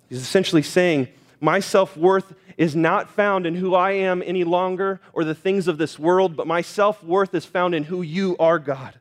He's 0.09 0.21
essentially 0.21 0.63
saying, 0.63 1.09
My 1.41 1.59
self 1.59 1.97
worth 1.97 2.33
is 2.57 2.75
not 2.75 3.09
found 3.09 3.45
in 3.45 3.55
who 3.55 3.75
I 3.75 3.91
am 3.91 4.23
any 4.25 4.43
longer 4.43 5.01
or 5.13 5.23
the 5.23 5.35
things 5.35 5.67
of 5.67 5.77
this 5.77 5.99
world, 5.99 6.35
but 6.35 6.47
my 6.47 6.61
self 6.61 7.03
worth 7.03 7.33
is 7.33 7.45
found 7.45 7.75
in 7.75 7.83
who 7.85 8.01
you 8.01 8.35
are, 8.39 8.59
God. 8.59 8.99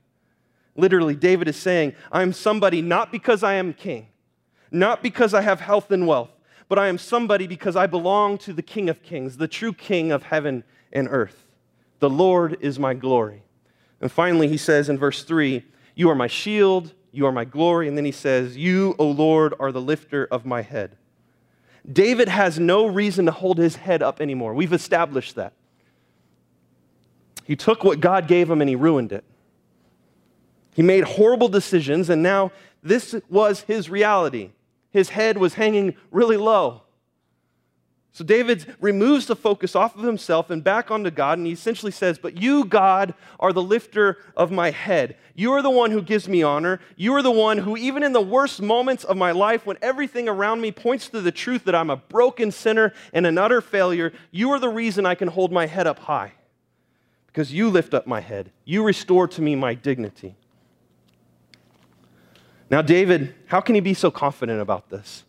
Literally, 0.77 1.15
David 1.15 1.49
is 1.49 1.57
saying, 1.57 1.95
I 2.11 2.23
am 2.23 2.33
somebody 2.33 2.83
not 2.83 3.13
because 3.13 3.43
I 3.43 3.55
am 3.55 3.73
king, 3.73 4.09
not 4.71 5.03
because 5.03 5.33
I 5.33 5.43
have 5.43 5.61
health 5.61 5.91
and 5.91 6.07
wealth, 6.07 6.31
but 6.69 6.79
I 6.79 6.89
am 6.89 6.99
somebody 6.99 7.47
because 7.47 7.77
I 7.77 7.87
belong 7.87 8.39
to 8.39 8.53
the 8.53 8.63
King 8.63 8.89
of 8.89 9.03
Kings, 9.03 9.37
the 9.37 9.49
true 9.49 9.73
King 9.73 10.11
of 10.11 10.25
heaven 10.25 10.65
and 10.93 11.09
earth. 11.11 11.47
The 12.01 12.11
Lord 12.11 12.57
is 12.61 12.79
my 12.79 12.95
glory. 12.95 13.43
And 14.01 14.11
finally, 14.11 14.49
he 14.49 14.57
says 14.57 14.89
in 14.89 14.99
verse 14.99 15.23
3, 15.23 15.65
You 15.95 16.11
are 16.11 16.15
my 16.15 16.27
shield, 16.27 16.93
you 17.13 17.27
are 17.27 17.33
my 17.33 17.45
glory. 17.45 17.87
And 17.87 17.97
then 17.97 18.05
he 18.05 18.13
says, 18.13 18.57
You, 18.57 18.97
O 18.99 19.09
Lord, 19.09 19.55
are 19.61 19.71
the 19.71 19.81
lifter 19.81 20.27
of 20.31 20.45
my 20.45 20.63
head. 20.63 20.97
David 21.91 22.29
has 22.29 22.59
no 22.59 22.87
reason 22.87 23.27
to 23.27 23.33
hold 23.33 23.59
his 23.59 23.77
head 23.77 24.03
up 24.03 24.21
anymore. 24.21 24.55
We've 24.55 24.73
established 24.73 25.35
that. 25.35 25.53
He 27.45 27.57
took 27.57 27.85
what 27.85 28.01
God 28.01 28.27
gave 28.27 28.51
him 28.51 28.61
and 28.61 28.69
he 28.69 28.77
ruined 28.77 29.13
it. 29.13 29.25
He 30.75 30.83
made 30.83 31.05
horrible 31.05 31.49
decisions, 31.49 32.11
and 32.11 32.23
now 32.23 32.51
this 32.83 33.15
was 33.29 33.61
his 33.63 33.91
reality. 33.91 34.51
His 34.91 35.11
head 35.11 35.39
was 35.39 35.55
hanging 35.55 35.95
really 36.11 36.37
low. 36.37 36.84
So 38.15 38.23
David 38.23 38.77
removes 38.81 39.27
the 39.27 39.35
focus 39.35 39.75
off 39.75 39.97
of 39.97 40.05
himself 40.05 40.49
and 40.49 40.63
back 40.63 40.93
onto 40.93 41.11
God, 41.11 41.37
and 41.37 41.49
he 41.49 41.53
essentially 41.53 41.91
says, 41.91 42.17
But 42.17 42.41
you, 42.41 42.65
God, 42.65 43.13
are 43.41 43.53
the 43.53 43.61
lifter 43.61 44.19
of 44.37 44.53
my 44.53 44.71
head. 44.71 45.17
You 45.35 45.53
are 45.55 45.63
the 45.63 45.71
one 45.71 45.91
who 45.91 46.01
gives 46.01 46.29
me 46.29 46.41
honor. 46.41 46.79
You 46.95 47.13
are 47.17 47.23
the 47.23 47.33
one 47.33 47.59
who, 47.59 47.77
even 47.77 48.05
in 48.05 48.13
the 48.13 48.21
worst 48.21 48.63
moments 48.63 49.03
of 49.03 49.17
my 49.17 49.33
life, 49.33 49.67
when 49.67 49.79
everything 49.83 50.29
around 50.29 50.61
me 50.61 50.71
points 50.71 51.09
to 51.09 51.21
the 51.21 51.33
truth 51.33 51.65
that 51.65 51.75
I'm 51.75 51.91
a 51.91 51.97
broken 51.97 52.53
sinner 52.53 52.93
and 53.13 53.27
an 53.27 53.37
utter 53.37 53.61
failure, 53.61 54.13
you 54.31 54.53
are 54.53 54.61
the 54.61 54.69
reason 54.69 55.05
I 55.05 55.17
can 55.17 55.27
hold 55.27 55.51
my 55.51 55.67
head 55.67 55.89
up 55.89 55.99
high. 55.99 56.35
Because 57.27 57.53
you 57.53 57.69
lift 57.69 57.95
up 57.95 58.07
my 58.07 58.21
head, 58.21 58.53
you 58.65 58.85
restore 58.85 59.27
to 59.27 59.43
me 59.43 59.57
my 59.57 59.75
dignity. 59.75 60.37
Now, 62.71 62.81
David, 62.81 63.35
how 63.47 63.61
can 63.61 63.75
he 63.75 63.81
be 63.81 63.95
so 63.95 64.13
confident 64.13 64.61
about 64.61 64.89
this? 64.89 65.25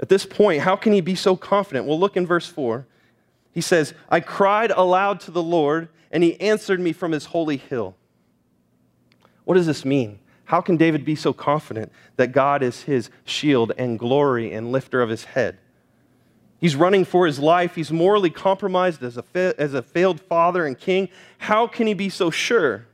At 0.00 0.08
this 0.08 0.24
point, 0.24 0.62
how 0.62 0.76
can 0.76 0.94
he 0.94 1.02
be 1.02 1.14
so 1.14 1.36
confident? 1.36 1.86
Well, 1.86 2.00
look 2.00 2.16
in 2.16 2.26
verse 2.26 2.46
4. 2.46 2.86
He 3.52 3.60
says, 3.60 3.92
I 4.08 4.20
cried 4.20 4.70
aloud 4.70 5.20
to 5.20 5.30
the 5.30 5.42
Lord, 5.42 5.88
and 6.10 6.24
he 6.24 6.40
answered 6.40 6.80
me 6.80 6.92
from 6.92 7.12
his 7.12 7.26
holy 7.26 7.58
hill. 7.58 7.94
What 9.44 9.54
does 9.54 9.66
this 9.66 9.84
mean? 9.84 10.18
How 10.44 10.60
can 10.60 10.76
David 10.76 11.04
be 11.04 11.14
so 11.14 11.32
confident 11.32 11.92
that 12.16 12.32
God 12.32 12.62
is 12.62 12.82
his 12.82 13.10
shield 13.24 13.72
and 13.76 13.98
glory 13.98 14.52
and 14.52 14.72
lifter 14.72 15.02
of 15.02 15.10
his 15.10 15.24
head? 15.24 15.58
He's 16.58 16.76
running 16.76 17.04
for 17.04 17.26
his 17.26 17.38
life. 17.38 17.74
He's 17.74 17.92
morally 17.92 18.30
compromised 18.30 19.02
as 19.02 19.16
a, 19.16 19.22
fa- 19.22 19.54
as 19.58 19.74
a 19.74 19.82
failed 19.82 20.20
father 20.20 20.66
and 20.66 20.78
king. 20.78 21.08
How 21.38 21.66
can 21.66 21.86
he 21.86 21.94
be 21.94 22.08
so 22.08 22.30
sure? 22.30 22.86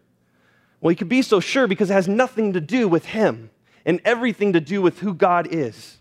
Well, 0.81 0.91
he 0.91 0.97
could 0.97 1.09
be 1.09 1.23
so 1.23 1.41
sure 1.41 1.67
because 1.67 1.91
it 1.91 1.95
has 1.95 2.09
nothing 2.09 2.53
to 2.53 2.61
do 2.61 2.89
with 2.89 3.07
him 3.07 3.51
and 3.85 4.01
everything 4.05 4.53
to 4.53 4.61
do 4.61 4.83
with 4.83 5.01
who 5.01 5.15
God 5.15 5.49
is 5.51 5.99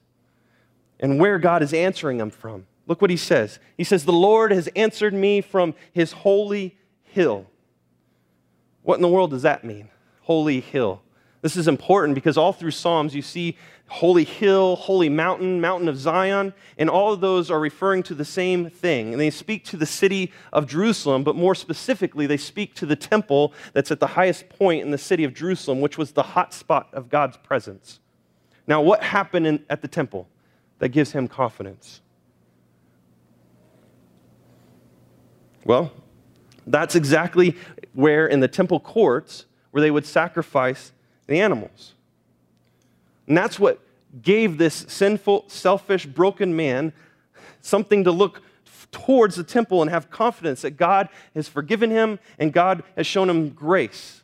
and 1.00 1.20
where 1.20 1.40
God 1.40 1.62
is 1.62 1.74
answering 1.74 2.20
him 2.20 2.30
from. 2.30 2.66
Look 2.88 3.02
what 3.02 3.10
he 3.10 3.18
says. 3.18 3.60
He 3.78 3.84
says, 3.84 4.06
The 4.06 4.14
Lord 4.14 4.52
has 4.52 4.68
answered 4.76 5.14
me 5.14 5.42
from 5.42 5.74
his 5.92 6.12
holy 6.12 6.78
hill. 7.04 7.48
What 8.84 8.96
in 8.96 9.02
the 9.02 9.10
world 9.10 9.32
does 9.32 9.42
that 9.42 9.64
mean? 9.64 9.90
Holy 10.22 10.60
hill. 10.60 11.02
This 11.42 11.58
is 11.58 11.68
important 11.68 12.16
because 12.16 12.38
all 12.38 12.54
through 12.54 12.72
Psalms 12.72 13.14
you 13.14 13.22
see 13.22 13.58
holy 13.88 14.24
hill, 14.24 14.76
holy 14.76 15.10
mountain, 15.10 15.62
mountain 15.62 15.88
of 15.88 15.98
Zion, 15.98 16.54
and 16.78 16.90
all 16.90 17.14
of 17.14 17.22
those 17.22 17.52
are 17.52 17.60
referring 17.60 18.04
to 18.04 18.16
the 18.16 18.26
same 18.26 18.70
thing. 18.70 19.12
And 19.12 19.22
they 19.22 19.30
speak 19.30 19.64
to 19.66 19.78
the 19.78 19.86
city 19.86 20.32
of 20.52 20.68
Jerusalem, 20.68 21.24
but 21.24 21.36
more 21.36 21.54
specifically, 21.54 22.26
they 22.26 22.38
speak 22.38 22.74
to 22.76 22.86
the 22.86 22.96
temple 22.96 23.54
that's 23.74 23.92
at 23.92 24.00
the 24.00 24.08
highest 24.08 24.50
point 24.50 24.82
in 24.82 24.92
the 24.92 24.98
city 24.98 25.24
of 25.24 25.34
Jerusalem, 25.34 25.82
which 25.82 25.98
was 25.98 26.14
the 26.14 26.24
hot 26.24 26.54
spot 26.54 26.90
of 26.94 27.10
God's 27.10 27.38
presence. 27.38 28.00
Now, 28.68 28.82
what 28.82 29.04
happened 29.04 29.46
in, 29.46 29.66
at 29.70 29.82
the 29.84 29.88
temple? 29.88 30.28
That 30.80 30.90
gives 30.90 31.12
him 31.12 31.28
confidence? 31.28 32.02
Well, 35.64 35.92
that's 36.68 36.96
exactly 36.96 37.56
where 37.94 38.28
in 38.28 38.40
the 38.40 38.48
temple 38.48 38.80
courts 38.80 39.46
where 39.72 39.82
they 39.82 39.92
would 39.92 40.06
sacrifice 40.06 40.92
the 41.28 41.40
animals. 41.40 41.94
And 43.28 43.38
that's 43.38 43.60
what 43.60 43.82
gave 44.22 44.58
this 44.58 44.86
sinful, 44.88 45.46
selfish, 45.48 46.06
broken 46.06 46.56
man 46.56 46.94
something 47.62 48.04
to 48.04 48.12
look 48.12 48.42
towards 48.92 49.36
the 49.36 49.44
temple 49.44 49.82
and 49.82 49.92
have 49.92 50.10
confidence 50.10 50.62
that 50.62 50.72
God 50.72 51.10
has 51.34 51.48
forgiven 51.48 51.90
him 51.90 52.20
and 52.40 52.54
God 52.54 52.84
has 52.96 53.08
shown 53.08 53.30
him 53.30 53.50
grace. 53.50 54.22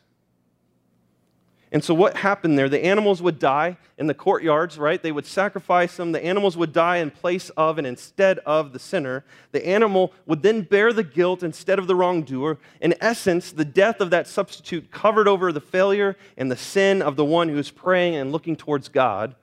And 1.72 1.82
so, 1.82 1.94
what 1.94 2.18
happened 2.18 2.58
there? 2.58 2.68
The 2.68 2.84
animals 2.84 3.22
would 3.22 3.38
die 3.38 3.78
in 3.96 4.06
the 4.06 4.12
courtyards, 4.12 4.76
right? 4.76 5.02
They 5.02 5.10
would 5.10 5.24
sacrifice 5.24 5.96
them. 5.96 6.12
The 6.12 6.22
animals 6.22 6.54
would 6.54 6.70
die 6.70 6.98
in 6.98 7.10
place 7.10 7.48
of 7.56 7.78
and 7.78 7.86
instead 7.86 8.40
of 8.40 8.74
the 8.74 8.78
sinner. 8.78 9.24
The 9.52 9.66
animal 9.66 10.12
would 10.26 10.42
then 10.42 10.62
bear 10.62 10.92
the 10.92 11.02
guilt 11.02 11.42
instead 11.42 11.78
of 11.78 11.86
the 11.86 11.94
wrongdoer. 11.94 12.58
In 12.82 12.94
essence, 13.00 13.50
the 13.50 13.64
death 13.64 14.02
of 14.02 14.10
that 14.10 14.28
substitute 14.28 14.90
covered 14.90 15.26
over 15.26 15.50
the 15.50 15.62
failure 15.62 16.14
and 16.36 16.50
the 16.50 16.58
sin 16.58 17.00
of 17.00 17.16
the 17.16 17.24
one 17.24 17.48
who 17.48 17.56
is 17.56 17.70
praying 17.70 18.16
and 18.16 18.32
looking 18.32 18.54
towards 18.54 18.88
God 18.88 19.34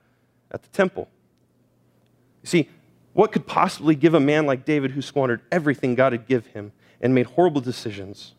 at 0.52 0.62
the 0.62 0.68
temple. 0.68 1.08
You 2.44 2.46
see, 2.46 2.68
what 3.12 3.32
could 3.32 3.48
possibly 3.48 3.96
give 3.96 4.14
a 4.14 4.20
man 4.20 4.46
like 4.46 4.64
David 4.64 4.92
who 4.92 5.02
squandered 5.02 5.40
everything 5.50 5.96
God 5.96 6.12
had 6.12 6.28
given 6.28 6.48
him 6.52 6.72
and 7.00 7.12
made 7.12 7.26
horrible 7.26 7.60
decisions? 7.60 8.34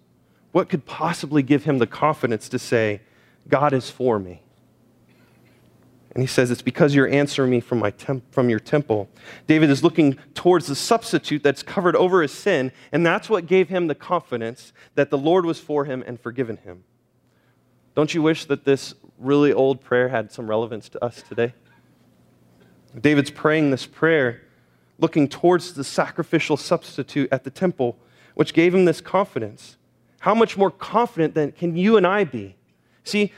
What 0.54 0.70
could 0.70 0.86
possibly 0.86 1.44
give 1.44 1.66
him 1.66 1.78
the 1.78 1.88
confidence 1.88 2.48
to 2.50 2.60
say, 2.60 3.02
God 3.48 3.74
is 3.74 3.90
for 3.90 4.20
me. 4.20 4.42
And 6.14 6.22
he 6.22 6.28
says, 6.28 6.52
It's 6.52 6.62
because 6.62 6.94
you're 6.94 7.08
answering 7.08 7.50
me 7.50 7.60
from, 7.60 7.80
my 7.80 7.92
temp- 7.92 8.34
from 8.34 8.50
your 8.50 8.60
temple. 8.60 9.10
David 9.48 9.70
is 9.70 9.84
looking 9.84 10.18
towards 10.34 10.68
the 10.68 10.76
substitute 10.76 11.42
that's 11.42 11.64
covered 11.64 11.96
over 11.96 12.22
his 12.22 12.34
sin, 12.34 12.72
and 12.92 13.06
that's 13.06 13.30
what 13.30 13.46
gave 13.46 13.70
him 13.70 13.88
the 13.88 13.96
confidence 13.96 14.74
that 14.96 15.10
the 15.10 15.18
Lord 15.18 15.46
was 15.46 15.60
for 15.60 15.86
him 15.86 16.04
and 16.06 16.20
forgiven 16.20 16.58
him. 16.58 16.84
Don't 17.96 18.14
you 18.14 18.22
wish 18.22 18.46
that 18.46 18.66
this 18.66 18.94
really 19.18 19.54
old 19.54 19.82
prayer 19.82 20.10
had 20.10 20.32
some 20.32 20.50
relevance 20.50 20.90
to 20.90 21.04
us 21.04 21.22
today? 21.22 21.54
David's 23.00 23.32
praying 23.32 23.72
this 23.72 23.86
prayer 23.86 24.42
looking 25.00 25.28
towards 25.28 25.74
the 25.74 25.84
sacrificial 25.84 26.58
substitute 26.58 27.30
at 27.32 27.44
the 27.44 27.50
temple, 27.50 27.98
which 28.36 28.54
gave 28.54 28.76
him 28.76 28.86
this 28.86 29.02
confidence. 29.02 29.78
How 30.20 30.36
much 30.36 30.58
more 30.58 30.72
confident 30.72 31.34
then 31.34 31.54
can 31.54 31.76
you 31.76 31.98
and 31.98 32.06
I 32.06 32.26
be? 32.26 32.56
See, 33.04 33.34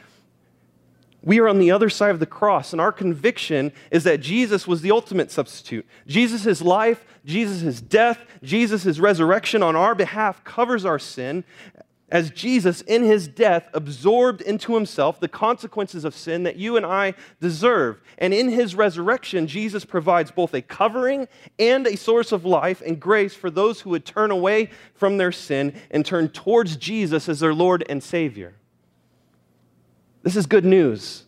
we 1.21 1.39
are 1.39 1.47
on 1.47 1.59
the 1.59 1.71
other 1.71 1.89
side 1.89 2.11
of 2.11 2.19
the 2.19 2.25
cross, 2.25 2.73
and 2.73 2.81
our 2.81 2.91
conviction 2.91 3.71
is 3.91 4.03
that 4.03 4.19
Jesus 4.19 4.67
was 4.67 4.81
the 4.81 4.91
ultimate 4.91 5.31
substitute. 5.31 5.87
Jesus' 6.05 6.61
life, 6.61 7.05
Jesus' 7.23 7.79
death, 7.79 8.19
Jesus' 8.43 8.99
resurrection 8.99 9.63
on 9.63 9.75
our 9.75 9.95
behalf 9.95 10.43
covers 10.43 10.83
our 10.83 10.99
sin, 10.99 11.45
as 12.09 12.29
Jesus, 12.29 12.81
in 12.81 13.03
his 13.03 13.27
death, 13.27 13.69
absorbed 13.73 14.41
into 14.41 14.75
himself 14.75 15.19
the 15.19 15.29
consequences 15.29 16.03
of 16.03 16.13
sin 16.13 16.43
that 16.43 16.57
you 16.57 16.77
and 16.77 16.85
I 16.85 17.15
deserve. 17.39 18.01
And 18.19 18.33
in 18.33 18.49
his 18.49 18.75
resurrection, 18.75 19.47
Jesus 19.47 19.83
provides 19.83 20.29
both 20.29 20.53
a 20.53 20.61
covering 20.61 21.27
and 21.57 21.87
a 21.87 21.97
source 21.97 22.31
of 22.31 22.45
life 22.45 22.83
and 22.85 22.99
grace 22.99 23.33
for 23.33 23.49
those 23.49 23.81
who 23.81 23.91
would 23.91 24.05
turn 24.05 24.29
away 24.29 24.69
from 24.93 25.17
their 25.17 25.31
sin 25.31 25.73
and 25.89 26.05
turn 26.05 26.29
towards 26.29 26.75
Jesus 26.75 27.27
as 27.27 27.39
their 27.39 27.53
Lord 27.53 27.83
and 27.89 28.03
Savior. 28.03 28.53
This 30.23 30.35
is 30.37 30.45
good 30.45 30.65
news. 30.65 31.25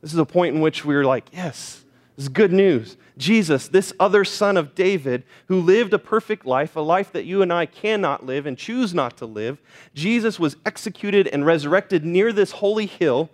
This 0.00 0.12
is 0.12 0.18
a 0.18 0.24
point 0.24 0.54
in 0.54 0.60
which 0.60 0.84
we 0.84 0.94
are 0.94 1.04
like, 1.04 1.26
yes, 1.32 1.84
this 2.14 2.24
is 2.24 2.28
good 2.28 2.52
news. 2.52 2.96
Jesus, 3.18 3.68
this 3.68 3.92
other 3.98 4.24
son 4.24 4.56
of 4.56 4.74
David, 4.74 5.24
who 5.48 5.60
lived 5.60 5.92
a 5.92 5.98
perfect 5.98 6.46
life, 6.46 6.76
a 6.76 6.80
life 6.80 7.12
that 7.12 7.24
you 7.24 7.42
and 7.42 7.52
I 7.52 7.66
cannot 7.66 8.24
live 8.24 8.46
and 8.46 8.56
choose 8.56 8.94
not 8.94 9.16
to 9.18 9.26
live, 9.26 9.60
Jesus 9.94 10.38
was 10.38 10.56
executed 10.64 11.26
and 11.26 11.44
resurrected 11.44 12.04
near 12.04 12.32
this 12.32 12.52
holy 12.52 12.86
hill. 12.86 13.30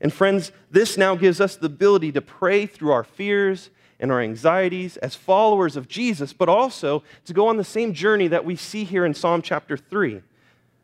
And 0.00 0.12
friends, 0.12 0.52
this 0.70 0.96
now 0.96 1.16
gives 1.16 1.40
us 1.40 1.56
the 1.56 1.66
ability 1.66 2.12
to 2.12 2.20
pray 2.20 2.66
through 2.66 2.92
our 2.92 3.04
fears 3.04 3.70
and 3.98 4.12
our 4.12 4.20
anxieties 4.20 4.98
as 4.98 5.14
followers 5.14 5.76
of 5.76 5.88
Jesus, 5.88 6.32
but 6.32 6.48
also 6.48 7.02
to 7.24 7.32
go 7.32 7.48
on 7.48 7.56
the 7.56 7.64
same 7.64 7.94
journey 7.94 8.28
that 8.28 8.44
we 8.44 8.54
see 8.54 8.84
here 8.84 9.06
in 9.06 9.14
Psalm 9.14 9.40
chapter 9.40 9.76
3, 9.76 10.20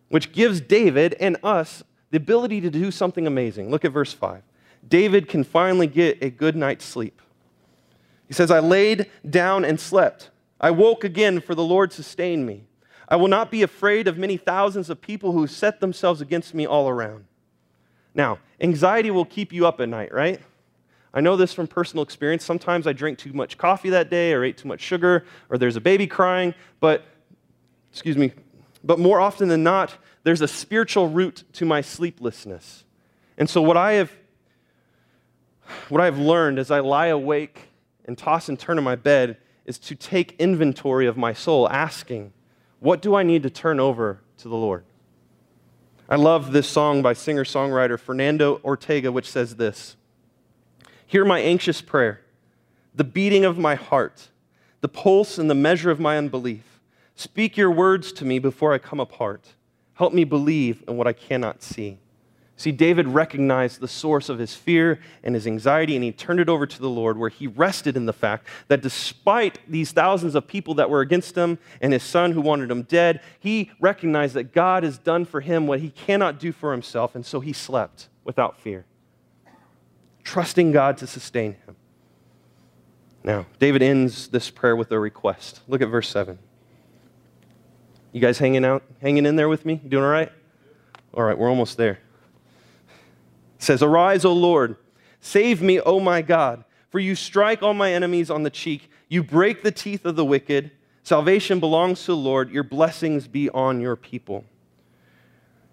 which 0.08 0.32
gives 0.32 0.60
David 0.60 1.14
and 1.20 1.36
us 1.42 1.82
the 2.10 2.16
ability 2.16 2.60
to 2.60 2.70
do 2.70 2.90
something 2.90 3.26
amazing. 3.26 3.70
Look 3.70 3.84
at 3.84 3.92
verse 3.92 4.12
5. 4.12 4.42
David 4.88 5.28
can 5.28 5.44
finally 5.44 5.86
get 5.86 6.22
a 6.22 6.30
good 6.30 6.56
night's 6.56 6.84
sleep. 6.84 7.20
He 8.26 8.34
says, 8.34 8.50
I 8.50 8.60
laid 8.60 9.10
down 9.28 9.64
and 9.64 9.78
slept. 9.78 10.30
I 10.60 10.70
woke 10.70 11.04
again, 11.04 11.40
for 11.40 11.54
the 11.54 11.64
Lord 11.64 11.92
sustained 11.92 12.46
me. 12.46 12.64
I 13.08 13.16
will 13.16 13.28
not 13.28 13.50
be 13.50 13.62
afraid 13.62 14.06
of 14.06 14.18
many 14.18 14.36
thousands 14.36 14.88
of 14.88 15.00
people 15.00 15.32
who 15.32 15.46
set 15.46 15.80
themselves 15.80 16.20
against 16.20 16.54
me 16.54 16.66
all 16.66 16.88
around. 16.88 17.24
Now, 18.14 18.38
anxiety 18.60 19.10
will 19.10 19.24
keep 19.24 19.52
you 19.52 19.66
up 19.66 19.80
at 19.80 19.88
night, 19.88 20.12
right? 20.12 20.40
I 21.12 21.20
know 21.20 21.36
this 21.36 21.52
from 21.52 21.66
personal 21.66 22.04
experience. 22.04 22.44
Sometimes 22.44 22.86
I 22.86 22.92
drink 22.92 23.18
too 23.18 23.32
much 23.32 23.58
coffee 23.58 23.90
that 23.90 24.10
day, 24.10 24.32
or 24.32 24.44
ate 24.44 24.56
too 24.56 24.68
much 24.68 24.80
sugar, 24.80 25.24
or 25.48 25.58
there's 25.58 25.76
a 25.76 25.80
baby 25.80 26.06
crying, 26.06 26.54
but, 26.78 27.04
excuse 27.90 28.16
me, 28.16 28.32
but 28.84 28.98
more 28.98 29.20
often 29.20 29.48
than 29.48 29.64
not, 29.64 29.96
there's 30.22 30.40
a 30.40 30.48
spiritual 30.48 31.08
root 31.08 31.44
to 31.54 31.64
my 31.64 31.80
sleeplessness. 31.80 32.84
And 33.38 33.48
so 33.48 33.62
what 33.62 33.76
I 33.76 33.92
have 33.92 34.12
what 35.88 36.00
I 36.00 36.06
have 36.06 36.18
learned 36.18 36.58
as 36.58 36.70
I 36.70 36.80
lie 36.80 37.06
awake 37.06 37.68
and 38.04 38.18
toss 38.18 38.48
and 38.48 38.58
turn 38.58 38.76
in 38.76 38.82
my 38.82 38.96
bed 38.96 39.36
is 39.66 39.78
to 39.78 39.94
take 39.94 40.34
inventory 40.40 41.06
of 41.06 41.16
my 41.16 41.32
soul, 41.32 41.68
asking, 41.68 42.32
what 42.80 43.00
do 43.02 43.14
I 43.14 43.22
need 43.22 43.42
to 43.44 43.50
turn 43.50 43.78
over 43.78 44.20
to 44.38 44.48
the 44.48 44.56
Lord? 44.56 44.84
I 46.08 46.16
love 46.16 46.50
this 46.50 46.68
song 46.68 47.02
by 47.02 47.12
singer 47.12 47.44
songwriter 47.44 47.98
Fernando 48.00 48.60
Ortega, 48.64 49.12
which 49.12 49.30
says 49.30 49.56
this 49.56 49.96
Hear 51.06 51.24
my 51.24 51.38
anxious 51.38 51.80
prayer, 51.80 52.22
the 52.94 53.04
beating 53.04 53.44
of 53.44 53.58
my 53.58 53.76
heart, 53.76 54.30
the 54.80 54.88
pulse 54.88 55.38
and 55.38 55.48
the 55.48 55.54
measure 55.54 55.90
of 55.90 56.00
my 56.00 56.18
unbelief. 56.18 56.80
Speak 57.14 57.56
your 57.56 57.70
words 57.70 58.12
to 58.14 58.24
me 58.24 58.38
before 58.38 58.72
I 58.72 58.78
come 58.78 58.98
apart. 58.98 59.54
Help 60.00 60.14
me 60.14 60.24
believe 60.24 60.82
in 60.88 60.96
what 60.96 61.06
I 61.06 61.12
cannot 61.12 61.62
see. 61.62 61.98
See, 62.56 62.72
David 62.72 63.06
recognized 63.06 63.80
the 63.80 63.86
source 63.86 64.30
of 64.30 64.38
his 64.38 64.54
fear 64.54 64.98
and 65.22 65.34
his 65.34 65.46
anxiety, 65.46 65.94
and 65.94 66.02
he 66.02 66.10
turned 66.10 66.40
it 66.40 66.48
over 66.48 66.66
to 66.66 66.80
the 66.80 66.88
Lord, 66.88 67.18
where 67.18 67.28
he 67.28 67.46
rested 67.46 67.98
in 67.98 68.06
the 68.06 68.14
fact 68.14 68.46
that 68.68 68.80
despite 68.80 69.58
these 69.68 69.92
thousands 69.92 70.34
of 70.34 70.46
people 70.46 70.72
that 70.76 70.88
were 70.88 71.02
against 71.02 71.36
him 71.36 71.58
and 71.82 71.92
his 71.92 72.02
son 72.02 72.32
who 72.32 72.40
wanted 72.40 72.70
him 72.70 72.84
dead, 72.84 73.20
he 73.40 73.72
recognized 73.78 74.32
that 74.36 74.54
God 74.54 74.84
has 74.84 74.96
done 74.96 75.26
for 75.26 75.42
him 75.42 75.66
what 75.66 75.80
he 75.80 75.90
cannot 75.90 76.40
do 76.40 76.50
for 76.50 76.72
himself, 76.72 77.14
and 77.14 77.26
so 77.26 77.40
he 77.40 77.52
slept 77.52 78.08
without 78.24 78.58
fear, 78.58 78.86
trusting 80.24 80.72
God 80.72 80.96
to 80.96 81.06
sustain 81.06 81.56
him. 81.66 81.76
Now, 83.22 83.44
David 83.58 83.82
ends 83.82 84.28
this 84.28 84.48
prayer 84.48 84.76
with 84.76 84.90
a 84.92 84.98
request. 84.98 85.60
Look 85.68 85.82
at 85.82 85.88
verse 85.88 86.08
7. 86.08 86.38
You 88.12 88.20
guys 88.20 88.38
hanging 88.38 88.64
out, 88.64 88.82
hanging 89.00 89.26
in 89.26 89.36
there 89.36 89.48
with 89.48 89.64
me? 89.64 89.76
Doing 89.76 90.04
all 90.04 90.10
right? 90.10 90.32
All 91.14 91.22
right, 91.22 91.36
we're 91.36 91.48
almost 91.48 91.76
there. 91.76 91.98
It 93.56 93.62
says, 93.62 93.82
Arise, 93.82 94.24
O 94.24 94.32
Lord, 94.32 94.76
save 95.20 95.62
me, 95.62 95.80
O 95.80 96.00
my 96.00 96.22
God, 96.22 96.64
for 96.90 96.98
you 96.98 97.14
strike 97.14 97.62
all 97.62 97.74
my 97.74 97.92
enemies 97.92 98.30
on 98.30 98.42
the 98.42 98.50
cheek, 98.50 98.90
you 99.08 99.22
break 99.22 99.62
the 99.62 99.72
teeth 99.72 100.04
of 100.04 100.16
the 100.16 100.24
wicked. 100.24 100.70
Salvation 101.02 101.60
belongs 101.60 102.00
to 102.00 102.12
the 102.12 102.16
Lord, 102.16 102.50
your 102.50 102.62
blessings 102.62 103.26
be 103.26 103.50
on 103.50 103.80
your 103.80 103.96
people. 103.96 104.44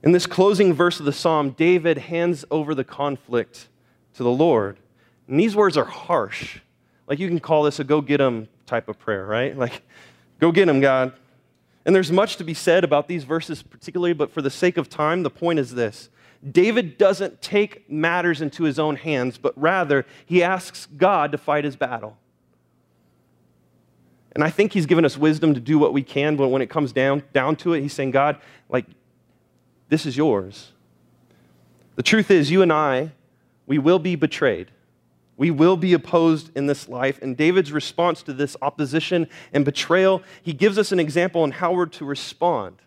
In 0.04 0.12
this 0.12 0.26
closing 0.26 0.74
verse 0.74 1.00
of 1.00 1.06
the 1.06 1.14
psalm, 1.14 1.52
David 1.52 1.98
hands 1.98 2.46
over 2.52 2.74
the 2.76 2.84
conflict 2.84 3.68
to 4.16 4.24
the 4.24 4.32
Lord. 4.32 4.78
And 5.28 5.40
these 5.40 5.56
words 5.56 5.76
are 5.76 5.86
harsh. 5.86 6.60
Like 7.08 7.20
you 7.20 7.28
can 7.28 7.40
call 7.40 7.64
this 7.64 7.80
a 7.80 7.84
go 7.84 8.02
get 8.02 8.22
'em 8.22 8.48
type 8.66 8.90
of 8.90 9.00
prayer, 9.00 9.26
right? 9.26 9.58
Like, 9.58 9.82
go 10.40 10.52
get 10.52 10.70
'em, 10.70 10.80
God. 10.80 11.14
And 11.88 11.96
there's 11.96 12.12
much 12.12 12.36
to 12.36 12.44
be 12.44 12.54
said 12.54 12.84
about 12.84 13.08
these 13.08 13.24
verses, 13.24 13.64
particularly, 13.64 14.14
but 14.14 14.30
for 14.30 14.42
the 14.42 14.50
sake 14.50 14.76
of 14.76 14.90
time, 14.90 15.24
the 15.24 15.30
point 15.30 15.58
is 15.58 15.74
this 15.74 16.10
David 16.52 16.98
doesn't 16.98 17.42
take 17.42 17.90
matters 17.90 18.42
into 18.42 18.66
his 18.66 18.78
own 18.78 18.98
hands, 18.98 19.38
but 19.38 19.54
rather 19.56 20.06
he 20.26 20.44
asks 20.44 20.86
God 20.98 21.32
to 21.32 21.38
fight 21.38 21.64
his 21.64 21.78
battle. 21.78 22.18
And 24.34 24.44
I 24.44 24.50
think 24.50 24.74
he's 24.74 24.86
given 24.86 25.06
us 25.06 25.18
wisdom 25.18 25.54
to 25.54 25.62
do 25.62 25.80
what 25.80 25.94
we 25.94 26.04
can, 26.04 26.36
but 26.36 26.50
when 26.50 26.62
it 26.62 26.70
comes 26.70 26.92
down, 26.92 27.24
down 27.34 27.56
to 27.56 27.74
it, 27.74 27.82
he's 27.82 27.94
saying, 27.94 28.12
God, 28.12 28.38
like, 28.70 28.86
this 29.88 30.06
is 30.06 30.16
yours. 30.16 30.74
The 31.96 32.04
truth 32.04 32.30
is, 32.30 32.52
you 32.52 32.62
and 32.62 32.72
I, 32.72 33.14
we 33.66 33.80
will 33.80 33.98
be 33.98 34.16
betrayed. 34.16 34.72
We 35.38 35.52
will 35.52 35.78
be 35.78 35.94
opposed 35.94 36.50
in 36.58 36.66
this 36.66 36.90
life. 36.90 37.22
And 37.22 37.38
David's 37.38 37.72
response 37.72 38.24
to 38.24 38.34
this 38.34 38.58
opposition 38.62 39.30
and 39.54 39.64
betrayal, 39.64 40.24
he 40.42 40.52
gives 40.52 40.80
us 40.80 40.92
an 40.92 41.00
example 41.00 41.44
on 41.44 41.52
how 41.52 41.74
we're 41.74 41.86
to 41.86 42.06
respond. 42.06 42.82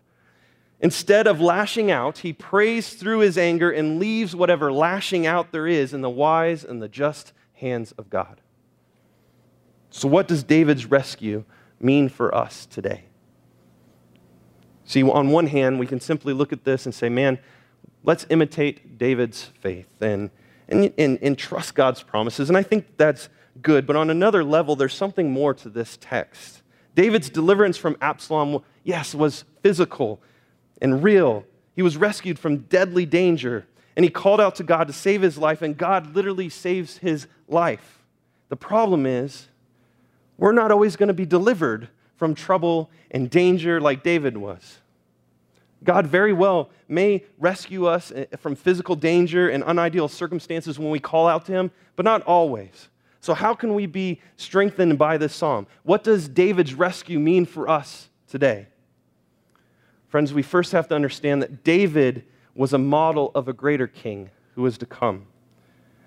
Instead 0.81 1.27
of 1.27 1.39
lashing 1.39 1.89
out, 1.89 2.19
he 2.19 2.33
prays 2.33 2.93
through 2.93 3.19
his 3.19 3.37
anger 3.37 3.71
and 3.71 3.99
leaves 3.99 4.35
whatever 4.35 4.71
lashing 4.71 5.25
out 5.25 5.51
there 5.51 5.67
is 5.67 5.93
in 5.93 6.01
the 6.01 6.09
wise 6.09 6.65
and 6.65 6.81
the 6.81 6.89
just 6.89 7.31
hands 7.53 7.93
of 7.93 8.09
God. 8.09 8.41
So, 9.91 10.07
what 10.07 10.27
does 10.27 10.43
David's 10.43 10.85
rescue 10.85 11.45
mean 11.79 12.09
for 12.09 12.33
us 12.33 12.65
today? 12.65 13.03
See, 14.85 15.03
on 15.03 15.29
one 15.29 15.47
hand, 15.47 15.79
we 15.79 15.85
can 15.85 15.99
simply 15.99 16.33
look 16.33 16.51
at 16.51 16.63
this 16.63 16.85
and 16.85 16.93
say, 16.93 17.07
man, 17.07 17.39
let's 18.03 18.25
imitate 18.29 18.97
David's 18.97 19.43
faith 19.59 19.87
and 20.01 20.31
and, 20.71 20.91
and, 20.97 21.19
and 21.21 21.37
trust 21.37 21.75
God's 21.75 22.01
promises. 22.01 22.49
And 22.49 22.57
I 22.57 22.63
think 22.63 22.97
that's 22.97 23.29
good. 23.61 23.85
But 23.85 23.95
on 23.95 24.09
another 24.09 24.43
level, 24.43 24.75
there's 24.75 24.93
something 24.93 25.29
more 25.29 25.53
to 25.53 25.69
this 25.69 25.97
text. 26.01 26.63
David's 26.95 27.29
deliverance 27.29 27.77
from 27.77 27.95
Absalom, 28.01 28.63
yes, 28.83 29.13
was 29.13 29.43
physical 29.61 30.21
and 30.81 31.03
real. 31.03 31.45
He 31.75 31.81
was 31.81 31.97
rescued 31.97 32.39
from 32.39 32.57
deadly 32.57 33.05
danger. 33.05 33.67
and 33.95 34.03
he 34.03 34.09
called 34.09 34.39
out 34.39 34.55
to 34.55 34.63
God 34.63 34.87
to 34.87 34.93
save 34.93 35.21
his 35.21 35.37
life, 35.37 35.61
and 35.61 35.77
God 35.77 36.15
literally 36.15 36.49
saves 36.49 36.97
his 36.97 37.27
life. 37.47 38.03
The 38.49 38.55
problem 38.55 39.05
is, 39.05 39.47
we're 40.37 40.53
not 40.53 40.71
always 40.71 40.95
going 40.95 41.07
to 41.07 41.13
be 41.13 41.25
delivered 41.25 41.89
from 42.15 42.35
trouble 42.35 42.89
and 43.11 43.29
danger 43.29 43.79
like 43.81 44.03
David 44.03 44.37
was. 44.37 44.79
God 45.83 46.05
very 46.05 46.33
well 46.33 46.69
may 46.87 47.25
rescue 47.39 47.85
us 47.85 48.11
eh, 48.11 48.25
from 48.37 48.55
physical 48.55 48.95
danger 48.95 49.49
and 49.49 49.63
unideal 49.65 50.07
circumstances 50.07 50.77
when 50.77 50.91
we 50.91 50.99
call 50.99 51.27
out 51.27 51.45
to 51.45 51.51
him, 51.51 51.71
but 51.95 52.05
not 52.05 52.21
always. 52.23 52.89
So, 53.19 53.33
how 53.33 53.53
can 53.53 53.73
we 53.73 53.85
be 53.85 54.19
strengthened 54.35 54.97
by 54.97 55.17
this 55.17 55.33
psalm? 55.33 55.67
What 55.83 56.03
does 56.03 56.27
David's 56.27 56.73
rescue 56.73 57.19
mean 57.19 57.45
for 57.45 57.69
us 57.69 58.09
today? 58.27 58.67
Friends, 60.07 60.33
we 60.33 60.41
first 60.41 60.71
have 60.71 60.87
to 60.89 60.95
understand 60.95 61.41
that 61.41 61.63
David 61.63 62.25
was 62.53 62.73
a 62.73 62.77
model 62.77 63.31
of 63.33 63.47
a 63.47 63.53
greater 63.53 63.87
king 63.87 64.29
who 64.55 64.65
is 64.65 64.77
to 64.79 64.85
come. 64.85 65.27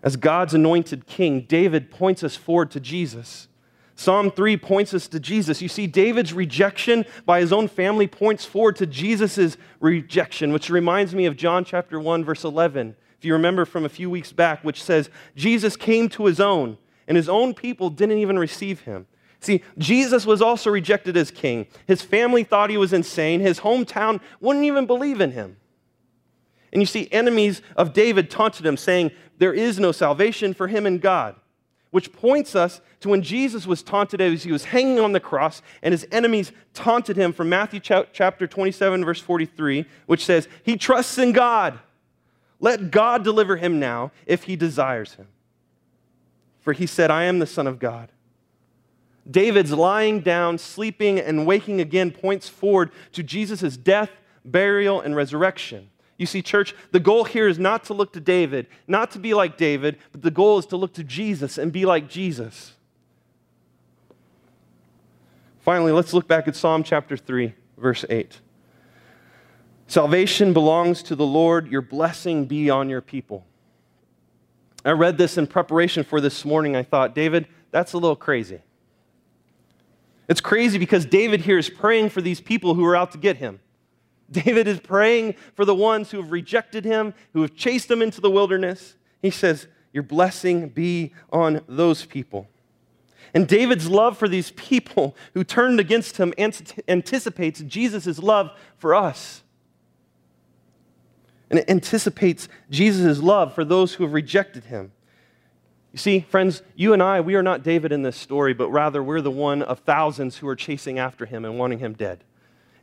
As 0.03 0.17
God's 0.17 0.53
anointed 0.53 1.07
king, 1.07 1.43
David 1.43 1.91
points 1.91 2.23
us 2.23 2.37
forward 2.37 2.71
to 2.73 2.81
Jesus. 2.81 3.49
Psalm 3.97 4.31
3 4.31 4.57
points 4.57 4.93
us 4.93 5.07
to 5.09 5.21
Jesus. 5.21 5.63
You 5.63 5.69
see, 5.69 5.87
David's 5.87 6.33
rejection 6.33 7.05
by 7.25 7.41
his 7.41 7.53
own 7.53 7.69
family 7.69 8.07
points 8.07 8.45
forward 8.45 8.77
to 8.77 8.87
Jesus' 8.87 9.57
rejection, 9.81 10.53
which 10.53 10.69
reminds 10.69 11.15
me 11.15 11.27
of 11.27 11.37
John 11.37 11.65
chapter 11.65 12.01
1, 12.01 12.25
verse 12.25 12.45
11. 12.45 12.97
If 13.19 13.25
you 13.25 13.33
remember 13.33 13.65
from 13.65 13.85
a 13.85 13.89
few 13.89 14.11
weeks 14.11 14.33
back, 14.33 14.65
which 14.65 14.83
says, 14.83 15.11
Jesus 15.37 15.77
came 15.77 16.09
to 16.11 16.27
his 16.27 16.41
own, 16.41 16.77
and 17.07 17.17
his 17.17 17.29
own 17.29 17.55
people 17.55 17.89
didn't 17.89 18.19
even 18.19 18.39
receive 18.39 18.81
him. 18.81 19.07
See, 19.39 19.63
Jesus 19.79 20.27
was 20.27 20.43
also 20.43 20.71
rejected 20.71 21.17
as 21.17 21.31
king. 21.31 21.67
His 21.87 22.03
family 22.03 22.45
thought 22.45 22.71
he 22.71 22.79
was 22.79 22.93
insane. 22.93 23.41
His 23.41 23.61
hometown 23.61 24.21
wouldn't 24.41 24.65
even 24.65 24.87
believe 24.87 25.21
in 25.21 25.33
him. 25.33 25.59
And 26.73 26.83
you 26.83 26.87
see, 26.87 27.09
enemies 27.13 27.63
of 27.77 27.93
David 27.93 28.31
taunted 28.31 28.67
him, 28.67 28.77
saying, 28.77 29.13
There 29.39 29.53
is 29.53 29.79
no 29.79 29.93
salvation 29.93 30.55
for 30.55 30.67
him 30.67 30.87
in 30.87 30.99
God 30.99 31.37
which 31.95 32.11
points 32.11 32.57
us 32.57 32.81
to 32.99 33.09
when 33.09 33.23
Jesus 33.23 33.69
was 33.69 33.81
taunted 33.81 34.21
as 34.21 34.43
he 34.43 34.51
was 34.51 34.65
hanging 34.65 34.99
on 34.99 35.13
the 35.13 35.21
cross, 35.21 35.63
and 35.81 35.93
his 35.93 36.05
enemies 36.11 36.51
taunted 36.73 37.17
him 37.17 37.33
from 37.33 37.49
Matthew 37.49 37.79
chapter 37.79 38.49
27, 38.49 39.05
verse 39.05 39.21
43, 39.21 39.87
which 40.07 40.25
says, 40.25 40.49
He 40.65 40.77
trusts 40.77 41.19
in 41.19 41.31
God. 41.31 41.79
Let 42.59 42.91
God 42.91 43.23
deliver 43.23 43.55
him 43.55 43.79
now 43.79 44.11
if 44.27 44.43
he 44.43 44.57
desires 44.57 45.15
him. 45.15 45.29
For 46.63 46.73
he 46.73 46.85
said, 46.85 47.13
I 47.13 47.27
am 47.27 47.39
the 47.39 47.47
Son 47.47 47.69
of 47.69 47.79
God. 47.79 48.11
David's 49.31 49.71
lying 49.71 50.19
down, 50.19 50.59
sleeping, 50.59 51.21
and 51.21 51.47
waking 51.47 51.81
again 51.81 52.11
points 52.11 52.49
forward 52.49 52.91
to 53.13 53.23
Jesus' 53.23 53.77
death, 53.77 54.11
burial, 54.45 55.01
and 55.01 55.15
resurrection. 55.15 55.91
You 56.17 56.27
see, 56.27 56.43
church, 56.43 56.75
the 56.93 57.01
goal 57.01 57.25
here 57.25 57.49
is 57.49 57.59
not 57.59 57.85
to 57.85 57.95
look 57.95 58.13
to 58.13 58.21
David, 58.21 58.69
not 58.87 59.11
to 59.13 59.19
be 59.19 59.35
like 59.35 59.57
David, 59.57 59.99
but 60.13 60.23
the 60.23 60.31
goal 60.31 60.59
is 60.59 60.67
to 60.67 60.77
look 60.77 60.95
to 60.95 61.05
Jesus 61.05 61.59
and 61.59 61.73
be 61.73 61.85
like 61.85 62.09
Jesus. 62.09 62.75
Finally, 65.61 65.93
let's 65.93 66.13
look 66.13 66.29
back 66.29 66.47
at 66.47 66.55
Psalm 66.55 66.83
chapter 66.83 67.17
3, 67.17 67.55
verse 67.79 68.05
8. 68.09 68.39
Salvation 69.87 70.53
belongs 70.53 71.03
to 71.03 71.17
the 71.17 71.27
Lord, 71.27 71.69
your 71.69 71.83
blessing 71.83 72.45
be 72.45 72.71
on 72.71 72.89
your 72.89 73.01
people. 73.01 73.45
I 74.85 74.91
read 74.91 75.19
this 75.19 75.39
in 75.39 75.47
preparation 75.47 76.05
for 76.05 76.21
this 76.21 76.45
morning. 76.45 76.77
I 76.77 76.83
thought, 76.83 77.15
David, 77.15 77.49
that's 77.71 77.95
a 77.95 77.99
little 77.99 78.17
crazy. 78.17 78.61
It's 80.29 80.41
crazy 80.41 80.79
because 80.79 81.07
David 81.07 81.41
here 81.41 81.59
is 81.59 81.69
praying 81.69 82.11
for 82.11 82.21
these 82.21 82.41
people 82.41 82.75
who 82.75 82.85
are 82.85 82.97
out 82.97 83.13
to 83.13 83.19
get 83.19 83.39
him. 83.39 83.61
David 84.31 84.67
is 84.67 84.81
praying 84.81 85.35
for 85.55 85.65
the 85.65 85.75
ones 85.75 86.11
who 86.11 86.21
have 86.21 86.33
rejected 86.33 86.85
him, 86.85 87.15
who 87.33 87.43
have 87.43 87.55
chased 87.55 87.91
him 87.91 88.03
into 88.03 88.21
the 88.21 88.31
wilderness. 88.31 88.97
He 89.21 89.31
says, 89.31 89.67
Your 89.93 90.03
blessing 90.03 90.69
be 90.69 91.13
on 91.33 91.63
those 91.69 92.05
people. 92.05 92.49
And 93.35 93.49
David's 93.49 93.89
love 93.89 94.17
for 94.17 94.29
these 94.29 94.53
people 94.53 95.17
who 95.35 95.43
turned 95.43 95.81
against 95.81 96.19
him 96.19 96.33
anticipates 96.39 97.61
Jesus' 97.61 98.19
love 98.21 98.53
for 98.79 98.95
us. 98.95 99.43
And 101.51 101.59
it 101.59 101.69
anticipates 101.69 102.49
Jesus' 102.71 103.21
love 103.21 103.55
for 103.55 103.65
those 103.65 103.95
who 103.95 104.05
have 104.05 104.13
rejected 104.13 104.65
him. 104.65 104.93
You 105.93 105.99
see, 105.99 106.21
friends, 106.21 106.63
you 106.75 106.93
and 106.93 107.03
I, 107.03 107.21
we 107.21 107.35
are 107.35 107.43
not 107.43 107.63
David 107.63 107.93
in 107.93 108.03
this 108.03 108.17
story, 108.17 108.55
but 108.55 108.69
rather 108.71 109.03
we're 109.03 109.21
the 109.21 109.31
one 109.31 109.63
of 109.63 109.81
thousands 109.81 110.39
who 110.39 110.49
are 110.49 110.57
chasing 110.57 110.99
after 110.99 111.27
him 111.27 111.45
and 111.45 111.59
wanting 111.59 111.79
him 111.79 111.93
dead. 111.93 112.25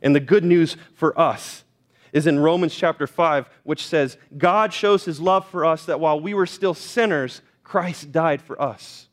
And 0.02 0.14
the 0.14 0.20
good 0.20 0.44
news 0.44 0.76
for 0.94 1.18
us 1.18 1.64
is 2.12 2.26
in 2.26 2.38
Romans 2.38 2.74
chapter 2.74 3.06
5, 3.06 3.48
which 3.62 3.86
says, 3.86 4.18
God 4.36 4.72
shows 4.72 5.04
his 5.04 5.20
love 5.20 5.48
for 5.48 5.64
us 5.64 5.86
that 5.86 6.00
while 6.00 6.20
we 6.20 6.34
were 6.34 6.46
still 6.46 6.74
sinners, 6.74 7.40
Christ 7.62 8.12
died 8.12 8.42
for 8.42 8.60
us. 8.60 9.08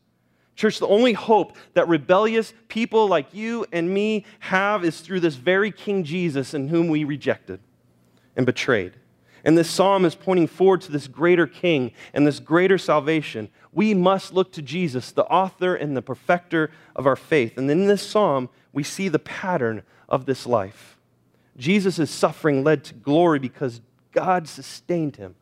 Church, 0.55 0.79
the 0.79 0.87
only 0.87 1.13
hope 1.13 1.55
that 1.75 1.87
rebellious 1.87 2.53
people 2.67 3.07
like 3.07 3.33
you 3.33 3.65
and 3.71 3.93
me 3.93 4.25
have 4.39 4.83
is 4.83 4.99
through 4.99 5.21
this 5.21 5.35
very 5.35 5.71
King 5.71 6.03
Jesus 6.03 6.53
in 6.53 6.67
whom 6.67 6.89
we 6.89 7.05
rejected 7.05 7.61
and 8.35 8.45
betrayed. 8.45 8.93
And 9.45 9.57
this 9.57 9.69
psalm 9.69 10.03
is 10.03 10.15
pointing 10.15 10.47
forward 10.47 10.81
to 10.81 10.91
this 10.91 11.07
greater 11.07 11.47
king 11.47 11.93
and 12.13 12.27
this 12.27 12.39
greater 12.39 12.77
salvation. 12.77 13.49
We 13.71 13.93
must 13.93 14.33
look 14.33 14.51
to 14.53 14.61
Jesus, 14.61 15.11
the 15.11 15.23
author 15.25 15.75
and 15.75 15.95
the 15.95 16.01
perfecter 16.01 16.71
of 16.95 17.07
our 17.07 17.15
faith. 17.15 17.57
And 17.57 17.71
in 17.71 17.87
this 17.87 18.05
psalm, 18.05 18.49
we 18.73 18.83
see 18.83 19.07
the 19.09 19.19
pattern 19.19 19.83
of 20.07 20.25
this 20.25 20.45
life. 20.45 20.97
Jesus' 21.57 22.09
suffering 22.09 22.63
led 22.63 22.83
to 22.85 22.93
glory 22.93 23.39
because 23.39 23.81
God 24.11 24.47
sustained 24.47 25.17
him. 25.17 25.35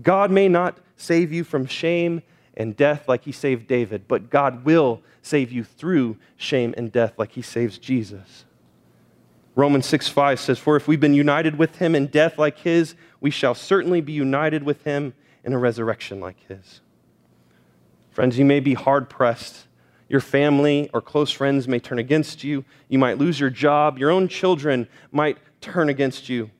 God 0.00 0.30
may 0.30 0.48
not 0.48 0.78
save 0.96 1.32
you 1.32 1.44
from 1.44 1.66
shame 1.66 2.22
and 2.56 2.76
death 2.76 3.08
like 3.08 3.24
he 3.24 3.32
saved 3.32 3.66
David, 3.66 4.06
but 4.08 4.30
God 4.30 4.64
will 4.64 5.00
save 5.22 5.52
you 5.52 5.64
through 5.64 6.16
shame 6.36 6.74
and 6.76 6.90
death 6.90 7.14
like 7.18 7.32
he 7.32 7.42
saves 7.42 7.78
Jesus. 7.78 8.44
Romans 9.54 9.86
6 9.86 10.08
5 10.08 10.38
says, 10.38 10.58
For 10.58 10.76
if 10.76 10.86
we've 10.86 11.00
been 11.00 11.14
united 11.14 11.56
with 11.58 11.76
him 11.76 11.94
in 11.94 12.06
death 12.06 12.38
like 12.38 12.58
his, 12.58 12.94
we 13.20 13.30
shall 13.30 13.54
certainly 13.54 14.00
be 14.00 14.12
united 14.12 14.62
with 14.62 14.84
him 14.84 15.14
in 15.42 15.52
a 15.52 15.58
resurrection 15.58 16.20
like 16.20 16.38
his. 16.46 16.80
Friends, 18.10 18.38
you 18.38 18.44
may 18.44 18.60
be 18.60 18.74
hard 18.74 19.08
pressed 19.08 19.67
your 20.08 20.20
family 20.20 20.88
or 20.92 21.00
close 21.00 21.30
friends 21.30 21.68
may 21.68 21.78
turn 21.78 21.98
against 21.98 22.42
you. 22.42 22.64
You 22.88 22.98
might 22.98 23.18
lose 23.18 23.38
your 23.38 23.50
job. 23.50 23.98
Your 23.98 24.10
own 24.10 24.28
children 24.28 24.88
might 25.12 25.38
turn 25.60 25.88
against 25.88 26.28
you 26.28 26.50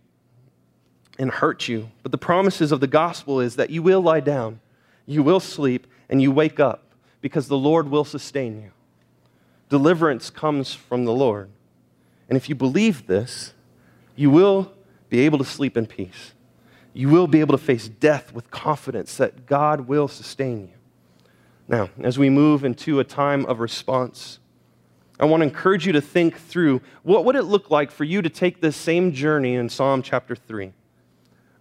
and 1.19 1.31
hurt 1.31 1.67
you. 1.69 1.91
But 2.03 2.13
the 2.13 2.19
promises 2.19 2.73
of 2.73 2.81
the 2.81 2.87
gospel 2.87 3.41
is 3.41 3.57
that 3.57 3.71
you 3.71 3.83
will 3.83 4.01
lie 4.01 4.21
down, 4.21 4.61
you 5.07 5.23
will 5.23 5.41
sleep, 5.41 5.87
and 6.09 6.23
you 6.23 6.31
wake 6.31 6.61
up 6.61 6.93
because 7.21 7.49
the 7.49 7.59
Lord 7.59 7.91
will 7.91 8.05
sustain 8.05 8.63
you. 8.63 8.71
Deliverance 9.69 10.31
comes 10.31 10.75
from 10.75 11.05
the 11.05 11.13
Lord. 11.13 11.51
And 12.29 12.37
if 12.37 12.49
you 12.49 12.55
believe 12.55 13.07
this, 13.07 13.53
you 14.15 14.31
will 14.31 14.73
be 15.09 15.21
able 15.21 15.39
to 15.39 15.45
sleep 15.45 15.77
in 15.77 15.87
peace. 15.87 16.33
You 16.93 17.09
will 17.09 17.27
be 17.27 17.41
able 17.41 17.57
to 17.57 17.63
face 17.63 17.89
death 17.89 18.33
with 18.33 18.51
confidence 18.51 19.17
that 19.17 19.47
God 19.47 19.83
will 19.83 20.09
sustain 20.09 20.69
you. 20.69 20.78
Now, 21.69 21.91
as 22.01 22.19
we 22.19 22.31
move 22.31 22.65
into 22.65 22.99
a 22.99 23.05
time 23.05 23.45
of 23.45 23.61
response, 23.61 24.39
I 25.21 25.27
want 25.27 25.43
to 25.43 25.45
encourage 25.47 25.87
you 25.87 25.93
to 25.93 26.01
think 26.01 26.39
through 26.39 26.81
what 27.03 27.27
would 27.27 27.37
it 27.37 27.43
look 27.43 27.71
like 27.71 27.91
for 27.91 28.05
you 28.05 28.23
to 28.23 28.31
take 28.31 28.63
this 28.63 28.75
same 28.75 29.13
journey 29.13 29.55
in 29.55 29.69
Psalm 29.69 30.01
chapter 30.01 30.35
3? 30.35 30.73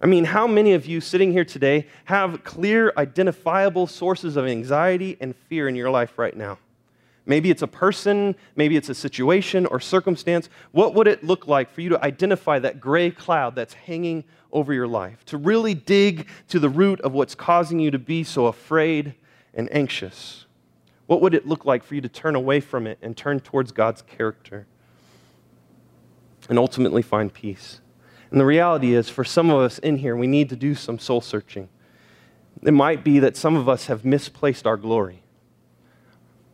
I 0.00 0.06
mean, 0.06 0.24
how 0.24 0.46
many 0.46 0.72
of 0.72 0.86
you 0.86 1.02
sitting 1.02 1.32
here 1.32 1.44
today 1.44 1.86
have 2.06 2.42
clear, 2.42 2.92
identifiable 2.96 3.86
sources 3.86 4.36
of 4.36 4.46
anxiety 4.46 5.18
and 5.20 5.36
fear 5.36 5.68
in 5.68 5.74
your 5.74 5.90
life 5.90 6.18
right 6.18 6.36
now? 6.36 6.58
Maybe 7.26 7.50
it's 7.50 7.62
a 7.62 7.66
person, 7.66 8.34
maybe 8.56 8.76
it's 8.76 8.88
a 8.88 8.94
situation 8.94 9.66
or 9.66 9.80
circumstance. 9.80 10.48
What 10.72 10.94
would 10.94 11.06
it 11.06 11.22
look 11.22 11.46
like 11.46 11.70
for 11.70 11.82
you 11.82 11.90
to 11.90 12.02
identify 12.02 12.58
that 12.60 12.80
gray 12.80 13.10
cloud 13.10 13.54
that's 13.54 13.74
hanging 13.74 14.24
over 14.52 14.72
your 14.72 14.86
life? 14.86 15.22
To 15.26 15.36
really 15.36 15.74
dig 15.74 16.28
to 16.48 16.58
the 16.58 16.70
root 16.70 17.00
of 17.02 17.12
what's 17.12 17.34
causing 17.34 17.78
you 17.78 17.90
to 17.90 17.98
be 17.98 18.24
so 18.24 18.46
afraid 18.46 19.14
and 19.58 19.68
anxious? 19.74 20.46
What 21.06 21.20
would 21.20 21.34
it 21.34 21.46
look 21.46 21.66
like 21.66 21.82
for 21.82 21.94
you 21.94 22.00
to 22.00 22.08
turn 22.08 22.34
away 22.34 22.60
from 22.60 22.86
it 22.86 22.98
and 23.02 23.16
turn 23.16 23.40
towards 23.40 23.72
God's 23.72 24.02
character 24.02 24.66
and 26.48 26.58
ultimately 26.58 27.02
find 27.02 27.34
peace? 27.34 27.80
And 28.30 28.40
the 28.40 28.46
reality 28.46 28.94
is, 28.94 29.08
for 29.08 29.24
some 29.24 29.50
of 29.50 29.60
us 29.60 29.78
in 29.78 29.98
here, 29.98 30.14
we 30.14 30.26
need 30.26 30.48
to 30.50 30.56
do 30.56 30.74
some 30.74 30.98
soul 30.98 31.20
searching. 31.20 31.68
It 32.62 32.72
might 32.72 33.02
be 33.02 33.18
that 33.18 33.36
some 33.36 33.56
of 33.56 33.68
us 33.68 33.86
have 33.86 34.04
misplaced 34.04 34.66
our 34.66 34.76
glory. 34.76 35.22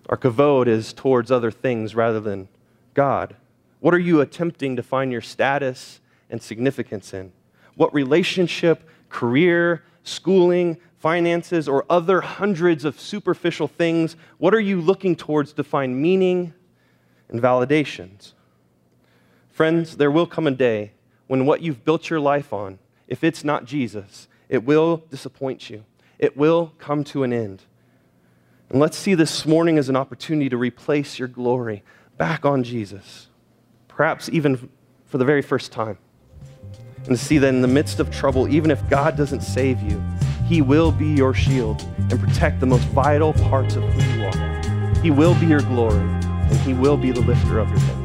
Our 0.08 0.16
kavod 0.16 0.66
is 0.66 0.92
towards 0.92 1.30
other 1.30 1.50
things 1.50 1.94
rather 1.94 2.20
than 2.20 2.48
God. 2.94 3.36
What 3.80 3.92
are 3.92 3.98
you 3.98 4.20
attempting 4.20 4.76
to 4.76 4.82
find 4.82 5.12
your 5.12 5.20
status 5.20 6.00
and 6.30 6.40
significance 6.40 7.12
in? 7.12 7.32
What 7.74 7.92
relationship, 7.92 8.88
career, 9.08 9.82
schooling, 10.04 10.78
finances, 11.04 11.68
or 11.68 11.84
other 11.90 12.22
hundreds 12.22 12.82
of 12.82 12.98
superficial 12.98 13.68
things? 13.68 14.16
What 14.38 14.54
are 14.54 14.60
you 14.70 14.80
looking 14.80 15.14
towards 15.14 15.52
to 15.52 15.62
find 15.62 16.00
meaning 16.00 16.54
and 17.28 17.42
validations? 17.42 18.32
Friends, 19.50 19.98
there 19.98 20.10
will 20.10 20.26
come 20.26 20.46
a 20.46 20.50
day 20.50 20.92
when 21.26 21.44
what 21.44 21.60
you've 21.60 21.84
built 21.84 22.08
your 22.08 22.20
life 22.20 22.54
on, 22.54 22.78
if 23.06 23.22
it's 23.22 23.44
not 23.44 23.66
Jesus, 23.66 24.28
It 24.48 24.64
will 24.64 24.98
disappoint 25.10 25.70
you. 25.70 25.84
It 26.18 26.36
will 26.36 26.72
come 26.78 27.04
to 27.04 27.22
an 27.22 27.32
end. 27.32 27.62
And 28.70 28.80
let's 28.80 28.96
see 28.96 29.14
this 29.14 29.46
morning 29.46 29.78
as 29.78 29.88
an 29.88 29.96
opportunity 29.96 30.48
to 30.48 30.56
replace 30.56 31.18
your 31.18 31.28
glory 31.28 31.82
back 32.16 32.44
on 32.44 32.62
Jesus, 32.62 33.28
perhaps 33.88 34.28
even 34.28 34.68
for 35.06 35.18
the 35.18 35.24
very 35.24 35.42
first 35.42 35.72
time. 35.72 35.98
And 36.98 37.08
to 37.08 37.16
see 37.16 37.38
that 37.38 37.48
in 37.48 37.60
the 37.60 37.68
midst 37.68 38.00
of 38.00 38.10
trouble, 38.10 38.48
even 38.48 38.70
if 38.70 38.88
God 38.88 39.16
doesn't 39.16 39.42
save 39.42 39.82
you, 39.82 40.02
He 40.46 40.60
will 40.60 40.92
be 40.92 41.08
your 41.08 41.32
shield 41.32 41.82
and 42.10 42.20
protect 42.20 42.60
the 42.60 42.66
most 42.66 42.84
vital 42.88 43.32
parts 43.32 43.76
of 43.76 43.84
who 43.84 44.18
you 44.18 44.26
are. 44.26 45.00
He 45.02 45.10
will 45.10 45.34
be 45.36 45.46
your 45.46 45.62
glory, 45.62 45.96
and 45.96 46.56
He 46.60 46.74
will 46.74 46.98
be 46.98 47.12
the 47.12 47.22
lifter 47.22 47.58
of 47.58 47.70
your 47.70 47.78
head. 47.78 48.03